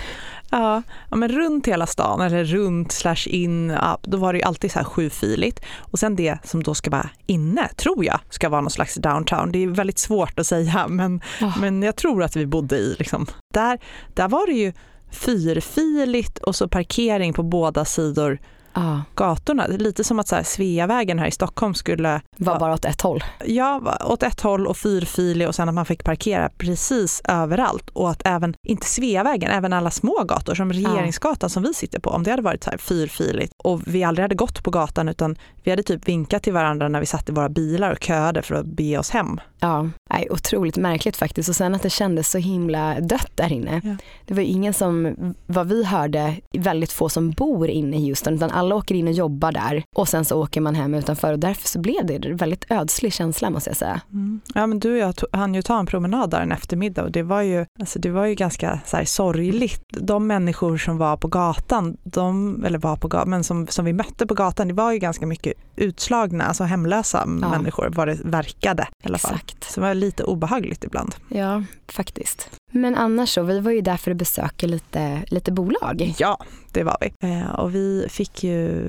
Ja, 0.51 0.81
ja, 1.09 1.15
men 1.15 1.29
runt 1.29 1.67
hela 1.67 1.87
stan 1.87 2.21
eller 2.21 2.43
runt 2.43 2.91
slash 2.91 3.27
in, 3.27 3.69
ja, 3.69 3.99
då 4.01 4.17
var 4.17 4.33
det 4.33 4.39
ju 4.39 4.45
alltid 4.45 4.71
så 4.71 4.79
här 4.79 4.85
sjufiligt. 4.85 5.61
Och 5.79 5.99
sen 5.99 6.15
det 6.15 6.37
som 6.43 6.63
då 6.63 6.75
ska 6.75 6.89
vara 6.89 7.09
inne, 7.25 7.67
tror 7.67 8.05
jag, 8.05 8.19
ska 8.29 8.49
vara 8.49 8.61
någon 8.61 8.71
slags 8.71 8.95
downtown. 8.95 9.51
Det 9.51 9.63
är 9.63 9.67
väldigt 9.67 9.99
svårt 9.99 10.39
att 10.39 10.47
säga, 10.47 10.87
men, 10.89 11.21
oh. 11.41 11.59
men 11.59 11.83
jag 11.83 11.95
tror 11.95 12.23
att 12.23 12.35
vi 12.35 12.45
bodde 12.45 12.77
i 12.77 12.95
liksom. 12.99 13.25
Där, 13.53 13.79
där 14.13 14.27
var 14.27 14.47
det 14.47 14.53
ju 14.53 14.73
fyrfiligt 15.11 16.37
och 16.37 16.55
så 16.55 16.67
parkering 16.67 17.33
på 17.33 17.43
båda 17.43 17.85
sidor 17.85 18.39
ah. 18.73 18.97
gatorna. 19.15 19.67
Det 19.67 19.73
är 19.73 19.77
lite 19.77 20.03
som 20.03 20.19
att 20.19 20.27
så 20.27 20.35
här, 20.35 20.43
Sveavägen 20.43 21.19
här 21.19 21.27
i 21.27 21.31
Stockholm 21.31 21.73
skulle... 21.73 22.21
Var 22.37 22.59
bara 22.59 22.73
åt 22.73 22.85
ett 22.85 23.01
håll? 23.01 23.23
Ja, 23.45 23.97
åt 24.05 24.23
ett 24.23 24.41
håll 24.41 24.67
och 24.67 24.77
fyrfilig 24.77 25.47
och 25.47 25.55
sen 25.55 25.69
att 25.69 25.75
man 25.75 25.85
fick 25.85 26.03
parkera 26.03 26.49
precis 26.57 27.21
överallt. 27.27 27.89
Och 27.89 28.09
att 28.09 28.21
även, 28.25 28.53
inte 28.67 28.85
Sveavägen, 28.85 29.51
även 29.51 29.73
alla 29.73 29.91
små 29.91 30.23
gator 30.23 30.55
som 30.55 30.73
Regeringsgatan 30.73 31.47
ah. 31.47 31.49
som 31.49 31.63
vi 31.63 31.73
sitter 31.73 31.99
på, 31.99 32.09
om 32.09 32.23
det 32.23 32.31
hade 32.31 32.43
varit 32.43 32.63
så 32.63 32.69
här 32.69 32.77
fyrfiligt 32.77 33.53
och 33.63 33.81
vi 33.87 34.03
aldrig 34.03 34.23
hade 34.23 34.35
gått 34.35 34.63
på 34.63 34.71
gatan 34.71 35.09
utan 35.09 35.35
vi 35.63 35.71
hade 35.71 35.83
typ 35.83 36.07
vinkat 36.07 36.43
till 36.43 36.53
varandra 36.53 36.87
när 36.87 36.99
vi 36.99 37.05
satt 37.05 37.29
i 37.29 37.31
våra 37.31 37.49
bilar 37.49 37.91
och 37.91 38.03
köade 38.03 38.41
för 38.41 38.55
att 38.55 38.65
bege 38.65 38.97
oss 38.97 39.09
hem. 39.09 39.39
Ja, 39.59 39.89
nej, 40.09 40.27
otroligt 40.31 40.77
märkligt 40.77 41.17
faktiskt 41.17 41.49
och 41.49 41.55
sen 41.55 41.75
att 41.75 41.81
det 41.81 41.89
kändes 41.89 42.31
så 42.31 42.37
himla 42.37 42.99
dött 42.99 43.31
där 43.35 43.53
inne. 43.53 43.81
Ja. 43.83 43.95
Det 44.25 44.33
var 44.33 44.41
ingen 44.41 44.73
som, 44.73 45.15
vad 45.45 45.67
vi 45.67 45.83
hörde, 45.83 46.35
väldigt 46.57 46.91
få 46.91 47.09
som 47.09 47.31
bor 47.31 47.67
inne 47.67 47.97
i 47.97 48.07
Houston 48.07 48.33
utan 48.33 48.51
alla 48.59 48.75
åker 48.75 48.95
in 48.95 49.07
och 49.07 49.13
jobbar 49.13 49.51
där 49.51 49.83
och 49.95 50.07
sen 50.07 50.25
så 50.25 50.43
åker 50.43 50.61
man 50.61 50.75
hem 50.75 50.93
utanför 50.93 51.33
och 51.33 51.39
därför 51.39 51.67
så 51.67 51.79
blev 51.79 52.05
det 52.05 52.15
en 52.15 52.37
väldigt 52.37 52.71
ödslig 52.71 53.13
känsla 53.13 53.49
måste 53.49 53.69
jag 53.69 53.77
säga. 53.77 54.01
Mm. 54.11 54.41
Ja 54.53 54.67
men 54.67 54.79
du 54.79 54.91
och 54.91 54.97
jag 54.97 55.13
hann 55.31 55.55
ju 55.55 55.61
ta 55.61 55.79
en 55.79 55.85
promenad 55.85 56.29
där 56.29 56.41
en 56.41 56.51
eftermiddag 56.51 57.03
och 57.03 57.11
det 57.11 57.23
var 57.23 57.41
ju, 57.41 57.65
alltså 57.79 57.99
det 57.99 58.09
var 58.09 58.25
ju 58.25 58.35
ganska 58.35 58.79
så 58.85 58.97
här 58.97 59.05
sorgligt. 59.05 59.83
De 59.89 60.27
människor 60.27 60.77
som 60.77 60.97
var 60.97 61.17
på 61.17 61.27
gatan, 61.27 61.97
de, 62.03 62.63
eller 62.65 62.79
var 62.79 62.95
på 62.95 63.07
gatan, 63.07 63.29
men 63.29 63.43
som, 63.43 63.67
som 63.67 63.85
vi 63.85 63.93
mötte 63.93 64.27
på 64.27 64.33
gatan, 64.33 64.67
det 64.67 64.73
var 64.73 64.91
ju 64.91 64.99
ganska 64.99 65.25
mycket 65.25 65.53
utslagna, 65.75 66.43
alltså 66.43 66.63
hemlösa 66.63 67.17
ja. 67.17 67.49
människor 67.49 67.89
vad 67.95 68.07
det 68.07 68.17
verkade 68.23 68.87
i 69.03 69.07
alla 69.07 69.17
fall. 69.17 69.35
Exakt. 69.35 69.71
Så 69.71 69.79
det 69.79 69.87
var 69.87 69.93
lite 69.93 70.23
obehagligt 70.23 70.83
ibland. 70.83 71.15
Ja, 71.29 71.63
faktiskt. 71.87 72.49
Men 72.71 72.95
annars 72.95 73.29
så, 73.29 73.43
vi 73.43 73.59
var 73.59 73.71
ju 73.71 73.81
där 73.81 73.97
för 73.97 74.11
att 74.11 74.17
besöka 74.17 74.67
lite, 74.67 75.23
lite 75.27 75.51
bolag. 75.51 76.13
Ja, 76.17 76.37
det 76.71 76.83
var 76.83 76.97
vi. 77.01 77.29
Eh, 77.29 77.49
och 77.49 77.75
vi 77.75 78.05
fick 78.09 78.43
ju 78.43 78.83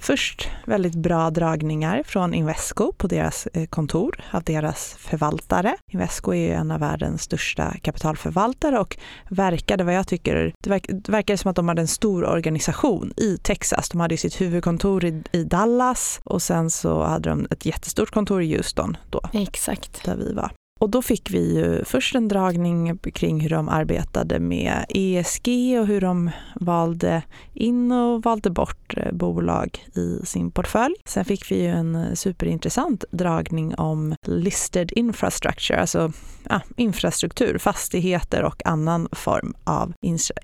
först 0.00 0.48
väldigt 0.66 0.94
bra 0.94 1.30
dragningar 1.30 2.02
från 2.06 2.34
Invesco 2.34 2.92
på 2.92 3.06
deras 3.06 3.46
eh, 3.46 3.66
kontor 3.66 4.24
av 4.30 4.42
deras 4.42 4.94
förvaltare. 4.98 5.76
Invesco 5.92 6.32
är 6.32 6.48
ju 6.48 6.50
en 6.50 6.70
av 6.70 6.80
världens 6.80 7.22
största 7.22 7.74
kapitalförvaltare 7.82 8.78
och 8.78 8.96
verkade 9.28 9.84
vad 9.84 9.94
jag 9.94 10.08
tycker, 10.08 10.52
det, 10.60 10.70
verk, 10.70 10.86
det 10.88 11.12
verkar 11.12 11.36
som 11.36 11.50
att 11.50 11.56
de 11.56 11.68
hade 11.68 11.82
en 11.82 11.88
stor 11.88 12.24
organisation 12.24 13.12
i 13.16 13.38
Texas. 13.42 13.88
De 13.88 14.00
hade 14.00 14.16
sitt 14.16 14.40
huvudkontor 14.40 15.04
i, 15.04 15.22
i 15.32 15.44
Dallas 15.44 16.20
och 16.24 16.42
sen 16.42 16.70
så 16.70 17.02
hade 17.02 17.28
de 17.28 17.46
ett 17.50 17.66
jättestort 17.66 18.10
kontor 18.10 18.42
i 18.42 18.56
Houston 18.56 18.96
då. 19.10 19.20
Exakt. 19.32 20.04
Där 20.04 20.16
vi 20.16 20.32
var. 20.32 20.50
Och 20.84 20.90
då 20.90 21.02
fick 21.02 21.30
vi 21.30 21.54
ju 21.54 21.84
först 21.84 22.14
en 22.14 22.28
dragning 22.28 22.98
kring 22.98 23.40
hur 23.40 23.50
de 23.50 23.68
arbetade 23.68 24.40
med 24.40 24.84
ESG 24.88 25.48
och 25.80 25.86
hur 25.86 26.00
de 26.00 26.30
valde 26.54 27.22
in 27.52 27.92
och 27.92 28.22
valde 28.22 28.50
bort 28.50 28.94
eh, 28.96 29.12
bolag 29.12 29.84
i 29.94 30.26
sin 30.26 30.50
portfölj. 30.50 30.94
Sen 31.08 31.24
fick 31.24 31.50
vi 31.50 31.62
ju 31.62 31.68
en 31.68 32.16
superintressant 32.16 33.04
dragning 33.10 33.74
om 33.74 34.14
listed 34.26 34.92
infrastructure, 34.92 35.80
alltså 35.80 36.12
ja, 36.48 36.60
infrastruktur, 36.76 37.58
fastigheter 37.58 38.42
och 38.42 38.66
annan 38.66 39.08
form 39.12 39.54
av 39.64 39.92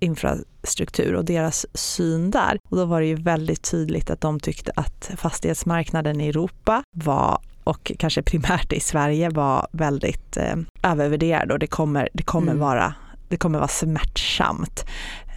infrastruktur 0.00 1.14
och 1.14 1.24
deras 1.24 1.66
syn 1.74 2.30
där. 2.30 2.58
Och 2.70 2.76
då 2.76 2.84
var 2.84 3.00
det 3.00 3.06
ju 3.06 3.14
väldigt 3.14 3.70
tydligt 3.70 4.10
att 4.10 4.20
de 4.20 4.40
tyckte 4.40 4.72
att 4.76 5.10
fastighetsmarknaden 5.16 6.20
i 6.20 6.28
Europa 6.28 6.82
var 6.96 7.38
och 7.64 7.92
kanske 7.98 8.22
primärt 8.22 8.72
i 8.72 8.80
Sverige 8.80 9.30
var 9.30 9.66
väldigt 9.72 10.36
eh, 10.36 10.56
övervärderad 10.82 11.52
och 11.52 11.58
det 11.58 11.66
kommer, 11.66 12.08
det 12.12 12.22
kommer 12.22 12.52
mm. 12.52 12.60
vara 12.60 12.94
det 13.30 13.36
kommer 13.36 13.58
vara 13.58 13.68
smärtsamt. 13.68 14.84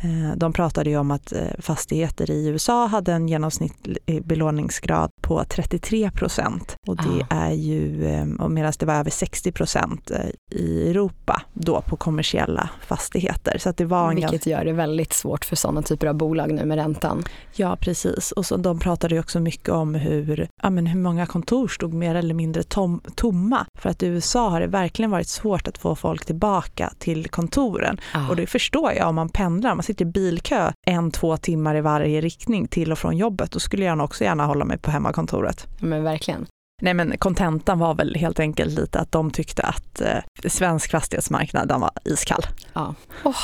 Eh, 0.04 0.36
de 0.36 0.54
pratade 0.54 0.90
ju 0.90 0.98
om 0.98 1.12
att 1.12 1.32
eh, 1.32 1.48
fastigheter 1.60 2.32
i 2.32 2.48
USA 2.48 2.86
hade 2.86 3.14
en 3.14 3.28
genomsnittlig 3.28 4.26
belåningsgrad 4.26 5.10
på 5.22 5.44
33 5.50 6.12
procent 6.12 6.76
och 6.88 6.96
det 6.96 7.26
ah. 7.30 7.36
är 7.36 7.52
ju, 7.52 8.06
eh, 8.06 8.26
medan 8.26 8.74
det 8.80 8.86
var 8.86 8.94
över 8.94 9.12
60 9.12 9.52
procent 9.52 10.12
i 10.52 10.90
Europa 10.90 11.42
då 11.54 11.82
på 11.82 11.96
kommersiella 11.96 12.70
fastigheter. 12.88 13.58
Så 13.58 13.72
det 13.72 13.86
var 13.86 14.14
Vilket 14.14 14.32
ganska... 14.32 14.50
gör 14.50 14.66
det 14.66 14.74
väldigt 14.74 15.14
svårt 15.14 15.46
för 15.46 15.56
sådana 15.56 15.82
typer 15.82 16.08
av 16.08 16.16
bolag 16.16 16.54
nu 16.54 16.66
med 16.66 16.78
räntan. 16.78 17.24
Ja 17.56 17.76
precis 17.76 18.32
och 18.32 18.46
så, 18.46 18.58
de 18.58 18.80
pratade 18.80 19.16
ju 19.16 19.20
också 19.20 19.40
mycket 19.40 19.70
om 19.70 19.96
hur, 19.96 20.48
ja, 20.62 20.70
men 20.70 20.88
hur 20.88 21.00
många 21.00 21.26
kontor 21.26 21.68
stod 21.68 21.94
mer 21.94 22.16
eller 22.16 22.34
mindre 22.34 22.64
tom, 22.64 23.02
tomma. 23.16 23.66
För 23.80 23.90
att 23.90 24.04
i 24.04 24.08
USA 24.08 24.50
har 24.50 24.60
det 24.60 24.68
verkligen 24.68 25.12
varit 25.12 25.28
svårt 25.28 25.68
att 25.68 25.78
få 25.78 25.96
folk 25.96 26.26
tillbaka 26.26 26.94
till 27.00 27.30
kontoren 27.30 27.98
ah. 28.14 28.30
och 28.30 28.36
det 28.36 28.48
förstår 28.48 28.94
jag 28.94 29.10
om 29.10 29.16
man 29.16 29.30
pendlar, 29.30 29.76
man 29.76 29.84
sitter 29.94 30.06
i 30.06 30.12
bilkö 30.12 30.72
en, 30.88 31.12
två 31.12 31.38
timmar 31.38 31.76
i 31.76 31.82
varje 31.82 32.22
riktning 32.22 32.68
till 32.68 32.92
och 32.92 33.00
från 33.00 33.18
jobbet, 33.18 33.52
då 33.52 33.60
skulle 33.60 33.86
jag 33.86 33.98
nog 33.98 34.06
också 34.06 34.24
gärna 34.24 34.46
hålla 34.46 34.66
mig 34.66 34.78
på 34.78 34.92
hemmakontoret. 34.92 35.68
Men 35.80 36.04
verkligen. 36.04 36.46
Nej 36.82 36.94
men 36.94 37.18
kontentan 37.18 37.80
var 37.80 37.96
väl 37.96 38.16
helt 38.16 38.40
enkelt 38.40 38.72
lite 38.72 39.00
att 39.00 39.12
de 39.12 39.32
tyckte 39.32 39.64
att 39.64 40.02
eh, 40.02 40.48
svensk 40.48 40.92
fastighetsmarknad 40.92 41.72
var 41.82 41.92
iskall. 42.06 42.44
Ja. 42.74 42.96
Oh. 43.24 43.36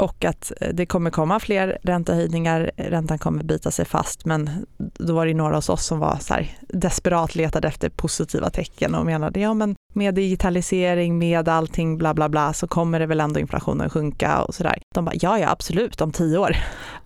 Och 0.00 0.24
att 0.24 0.52
eh, 0.60 0.68
det 0.74 0.86
kommer 0.86 1.10
komma 1.10 1.40
fler 1.40 1.78
räntehöjningar, 1.82 2.70
räntan 2.76 3.18
kommer 3.18 3.44
bita 3.44 3.70
sig 3.70 3.84
fast 3.84 4.24
men 4.24 4.66
då 4.78 5.14
var 5.14 5.26
det 5.26 5.34
några 5.34 5.56
hos 5.56 5.68
oss 5.68 5.84
som 5.84 5.98
var 5.98 6.18
så 6.20 6.34
här, 6.34 6.58
desperat 6.68 7.34
letade 7.34 7.68
efter 7.68 7.88
positiva 7.88 8.50
tecken 8.50 8.94
och 8.94 9.06
menade 9.06 9.40
ja 9.40 9.54
men 9.54 9.76
med 9.94 10.14
digitalisering, 10.14 11.18
med 11.18 11.48
allting 11.48 11.98
bla 11.98 12.14
bla 12.14 12.28
bla 12.28 12.52
så 12.52 12.66
kommer 12.66 13.00
det 13.00 13.06
väl 13.06 13.20
ändå 13.20 13.40
inflationen 13.40 13.90
sjunka 13.90 14.42
och 14.42 14.54
sådär. 14.54 14.78
De 14.94 15.04
bara 15.04 15.14
ja 15.20 15.38
ja 15.38 15.50
absolut 15.50 16.00
om 16.00 16.12
tio 16.12 16.38
år. 16.38 16.56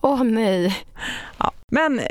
Åh 0.01 0.15
oh, 0.15 0.25
nej. 0.25 0.77
Ja. 1.39 1.53
Men 1.71 1.99
eh, 1.99 2.05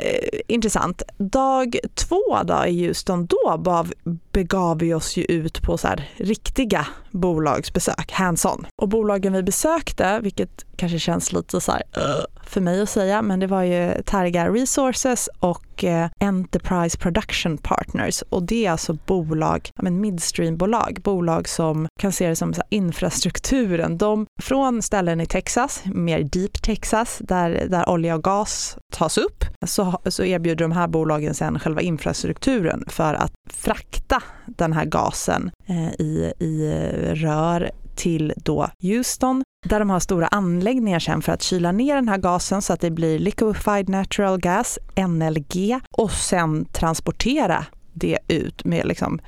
intressant. 0.48 1.02
Dag 1.18 1.78
två 1.96 2.44
då 2.44 2.66
i 2.66 2.88
Houston, 2.88 3.26
då 3.26 3.58
bav, 3.58 3.94
begav 4.32 4.80
vi 4.80 4.94
oss 4.94 5.18
ju 5.18 5.24
ut 5.24 5.62
på 5.62 5.78
så 5.78 5.88
här 5.88 6.10
riktiga 6.18 6.88
bolagsbesök, 7.12 8.12
hands-on. 8.12 8.68
Och 8.76 8.90
bolagen 8.90 9.34
vi 9.34 9.44
besökte, 9.44 10.20
vilket 10.24 10.66
kanske 10.76 11.00
känns 11.00 11.32
lite 11.34 11.62
så 11.62 11.72
här, 11.72 11.84
uh, 11.98 12.26
för 12.44 12.62
mig 12.62 12.82
att 12.82 12.90
säga, 12.90 13.22
men 13.22 13.40
det 13.40 13.48
var 13.48 13.64
ju 13.64 14.02
Targa 14.06 14.50
Resources 14.50 15.30
och 15.40 15.67
och 15.78 15.84
eh, 15.84 16.10
Enterprise 16.20 16.98
Production 16.98 17.58
Partners 17.58 18.24
och 18.30 18.44
det 18.44 18.66
är 18.66 18.72
alltså 18.72 18.94
bolag, 18.94 19.70
midstreambolag, 19.82 21.00
bolag 21.04 21.48
som 21.48 21.88
kan 22.00 22.12
se 22.12 22.30
det 22.30 22.36
som 22.36 22.54
infrastrukturen. 22.70 23.98
De, 23.98 24.26
från 24.42 24.82
ställen 24.82 25.22
i 25.22 25.26
Texas, 25.26 25.84
mer 25.86 26.24
deep 26.24 26.62
Texas, 26.62 27.18
där, 27.20 27.68
där 27.70 27.90
olja 27.90 28.16
och 28.16 28.24
gas 28.24 28.78
tas 28.94 29.18
upp, 29.18 29.44
så, 29.66 30.02
så 30.06 30.24
erbjuder 30.24 30.66
de 30.66 30.72
här 30.72 30.88
bolagen 30.88 31.34
sen 31.34 31.60
själva 31.60 31.82
infrastrukturen 31.82 32.84
för 32.88 33.14
att 33.14 33.32
frakta 33.54 34.24
den 34.46 34.74
här 34.74 34.86
gasen 34.86 35.52
eh, 35.68 35.88
i, 35.88 36.34
i 36.40 36.72
rör 37.14 37.72
till 37.98 38.34
då 38.38 38.70
Houston 38.82 39.44
där 39.66 39.80
de 39.80 39.90
har 39.90 40.00
stora 40.00 40.28
anläggningar 40.28 41.00
sen 41.00 41.22
för 41.22 41.32
att 41.32 41.42
kyla 41.42 41.72
ner 41.72 41.96
den 41.96 42.10
här 42.10 42.18
gasen 42.18 42.62
så 42.62 42.74
att 42.74 42.82
det 42.82 42.92
blir 42.92 43.20
liquefied 43.20 43.90
natural 43.90 44.40
gas, 44.40 44.80
NLG, 45.08 45.80
och 45.92 46.12
sen 46.12 46.66
transportera 46.66 47.66
det 47.94 48.20
ut 48.28 48.66
med 48.66 48.88
liksom 48.88 49.20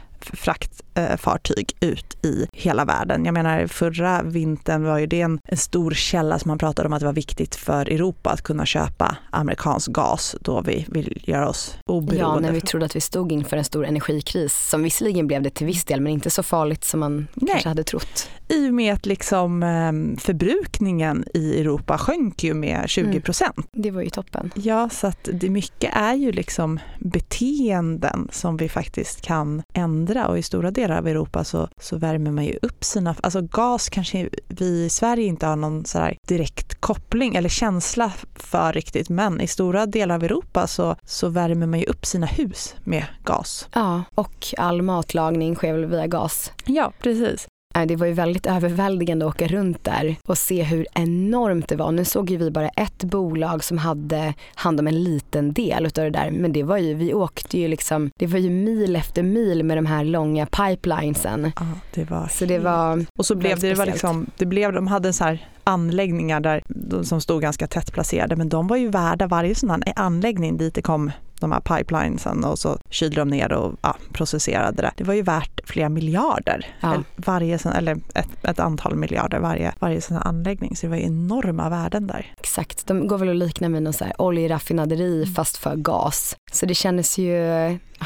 fraktfartyg 0.96 1.78
ut 1.80 2.26
i 2.26 2.48
hela 2.54 2.86
världen. 2.86 3.26
Jag 3.26 3.34
menar 3.34 3.68
förra 3.68 4.22
vintern 4.24 4.84
var 4.84 4.98
ju 4.98 5.06
det 5.06 5.22
en, 5.22 5.40
en, 5.44 5.58
stor 5.58 5.92
källa 5.92 6.40
som 6.40 6.50
man 6.50 6.58
pratade 6.58 6.88
om 6.88 6.94
att 6.94 7.00
det 7.00 7.06
var 7.06 7.14
viktigt 7.14 7.56
för 7.56 7.90
Europa 7.90 8.30
att 8.30 8.42
kunna 8.42 8.66
köpa 8.66 9.18
amerikansk 9.30 9.92
gas 9.92 10.36
då 10.42 10.62
vi 10.62 10.86
vill 10.90 11.22
göra 11.24 11.50
oss 11.50 11.78
oberoende. 11.86 12.36
Ja, 12.36 12.40
när 12.40 12.52
vi 12.52 12.62
trodde 12.62 12.86
att 12.86 12.96
vi 12.96 13.02
stod 13.02 13.32
inför 13.32 13.58
en 13.58 13.64
stor 13.64 13.86
energikris 13.86 14.70
som 14.70 14.84
visserligen 14.84 15.28
blev 15.28 15.42
det 15.42 15.50
till 15.50 15.68
viss 15.68 15.86
del 15.86 16.02
men 16.02 16.14
inte 16.14 16.30
så 16.30 16.44
farligt 16.44 16.84
som 16.84 17.00
man 17.00 17.28
Nej. 17.34 17.52
kanske 17.52 17.70
hade 17.70 17.84
trott. 17.84 18.30
I 18.48 18.70
och 18.70 18.74
med 18.74 18.94
att 18.94 19.06
liksom 19.06 19.64
ehm, 19.64 20.18
förbrukningen 20.18 21.26
i 21.34 21.62
Europa 21.62 21.98
sjönk 21.98 22.44
ju 22.44 22.54
med 22.54 22.90
20 22.90 23.22
procent. 23.22 23.58
Mm. 23.58 23.84
Det 23.84 23.92
var 23.92 24.02
ju 24.02 24.10
toppen. 24.10 24.52
Ja, 24.56 24.90
så 24.90 25.08
att 25.08 25.30
det 25.34 25.50
mycket 25.50 25.96
är 25.96 26.14
ju 26.14 26.32
liksom 26.32 26.80
beteenden 27.00 28.28
som 28.32 28.58
vi 28.58 28.70
faktiskt 28.70 29.22
kan 29.22 29.64
ändra 29.74 30.28
och 30.28 30.38
i 30.38 30.44
stora 30.44 30.72
delar 30.82 30.98
av 30.98 31.08
Europa 31.08 31.44
så, 31.44 31.68
så 31.82 31.98
värmer 31.98 32.32
man 32.32 32.46
ju 32.46 32.60
upp 32.62 32.84
sina, 32.84 33.16
alltså 33.22 33.42
gas 33.42 33.90
kanske 33.90 34.30
vi 34.48 34.86
i 34.86 34.90
Sverige 34.90 35.26
inte 35.26 35.46
har 35.46 35.56
någon 35.56 35.86
så 35.86 36.10
direkt 36.28 36.82
koppling 36.82 37.36
eller 37.36 37.50
känsla 37.50 38.14
för 38.36 38.74
riktigt 38.74 39.10
men 39.10 39.42
i 39.42 39.48
stora 39.48 39.86
delar 39.86 40.16
av 40.16 40.24
Europa 40.24 40.68
så, 40.68 40.96
så 41.04 41.30
värmer 41.30 41.68
man 41.68 41.80
ju 41.80 41.86
upp 41.86 42.06
sina 42.06 42.26
hus 42.26 42.76
med 42.84 43.06
gas. 43.24 43.68
Ja, 43.74 44.04
och 44.16 44.48
all 44.58 44.82
matlagning 44.82 45.56
sker 45.56 45.74
väl 45.74 45.86
via 45.86 46.08
gas. 46.08 46.52
Ja, 46.66 46.94
precis. 47.00 47.48
Äh, 47.80 47.88
det 47.88 47.96
var 47.96 48.08
ju 48.08 48.14
väldigt 48.14 48.46
överväldigande 48.46 49.26
att 49.26 49.36
åka 49.36 49.48
runt 49.48 49.84
där 49.84 50.16
och 50.28 50.38
se 50.38 50.64
hur 50.64 50.88
enormt 50.94 51.68
det 51.68 51.76
var. 51.76 51.92
Nu 51.92 52.06
såg 52.06 52.30
ju 52.30 52.38
vi 52.38 52.52
bara 52.52 52.70
ett 52.70 53.04
bolag 53.04 53.64
som 53.64 53.78
hade 53.78 54.34
hand 54.56 54.80
om 54.80 54.88
en 54.88 55.04
liten 55.04 55.54
del 55.54 55.86
utav 55.86 56.04
det 56.04 56.10
där. 56.10 56.32
Men 56.32 56.54
det 56.54 56.64
var 56.64 56.78
ju, 56.78 56.94
vi 56.94 57.14
åkte 57.14 57.60
ju 57.60 57.68
liksom, 57.68 58.12
det 58.18 58.28
var 58.28 58.40
ju 58.40 58.50
mil 58.50 58.96
efter 58.96 59.24
mil 59.24 59.64
med 59.64 59.78
de 59.78 59.86
här 59.86 60.04
långa 60.04 60.46
pipelinesen. 60.46 61.52
Ja, 61.56 61.66
det 61.94 62.10
var 62.10 62.28
så 62.28 62.46
det 62.46 62.60
var 62.60 63.06
Och 63.18 63.26
så 63.26 63.36
blev 63.36 63.60
det, 63.60 63.70
det 63.70 63.76
var 63.76 63.86
liksom, 63.86 64.26
det 64.38 64.46
blev, 64.46 64.74
de 64.74 64.88
hade 64.88 65.14
så 65.14 65.24
här 65.24 65.48
anläggningar 65.64 66.40
där, 66.40 66.64
som 67.04 67.22
stod 67.22 67.42
ganska 67.42 67.68
tätt 67.68 67.94
placerade 67.94 68.36
men 68.36 68.50
de 68.50 68.68
var 68.68 68.78
ju 68.78 68.88
värda 68.88 69.28
varje 69.28 69.56
sån 69.56 69.70
här 69.70 69.84
anläggning 69.96 70.58
dit 70.58 70.74
det 70.74 70.82
kom 70.82 71.12
de 71.40 71.52
här 71.52 71.60
pipelinesen 71.60 72.44
och 72.44 72.60
så 72.60 72.78
kylde 72.90 73.16
de 73.16 73.28
ner 73.28 73.54
och 73.54 73.74
ja, 73.82 73.96
processerade 74.14 74.82
det. 74.82 74.92
Det 74.96 75.04
var 75.04 75.14
ju 75.14 75.22
värt 75.22 75.62
flera 75.66 75.90
miljarder, 75.90 76.66
ja. 76.80 77.04
varje, 77.16 77.60
eller 77.76 77.98
ett, 78.14 78.46
ett, 78.46 78.60
antal 78.60 78.96
miljarder 78.96 79.40
varje, 79.40 79.74
varje 79.80 80.02
sån 80.02 80.18
här 80.18 80.28
anläggning. 80.28 80.76
Så 80.76 80.86
det 80.86 80.90
var 80.90 80.98
ju 80.98 81.04
enorma 81.04 81.70
värden 81.70 82.08
där. 82.08 82.34
Exakt, 82.38 82.88
de 82.88 83.08
går 83.08 83.18
väl 83.18 83.30
att 83.30 83.36
likna 83.36 83.70
med 83.70 83.84
någon 83.84 83.94
oljeraffinaderi 84.18 85.24
mm. 85.24 85.34
fast 85.34 85.58
för 85.58 85.76
gas. 85.76 86.36
Så 86.52 86.66
det 86.66 86.76
kändes 86.76 87.18
ju, 87.18 87.34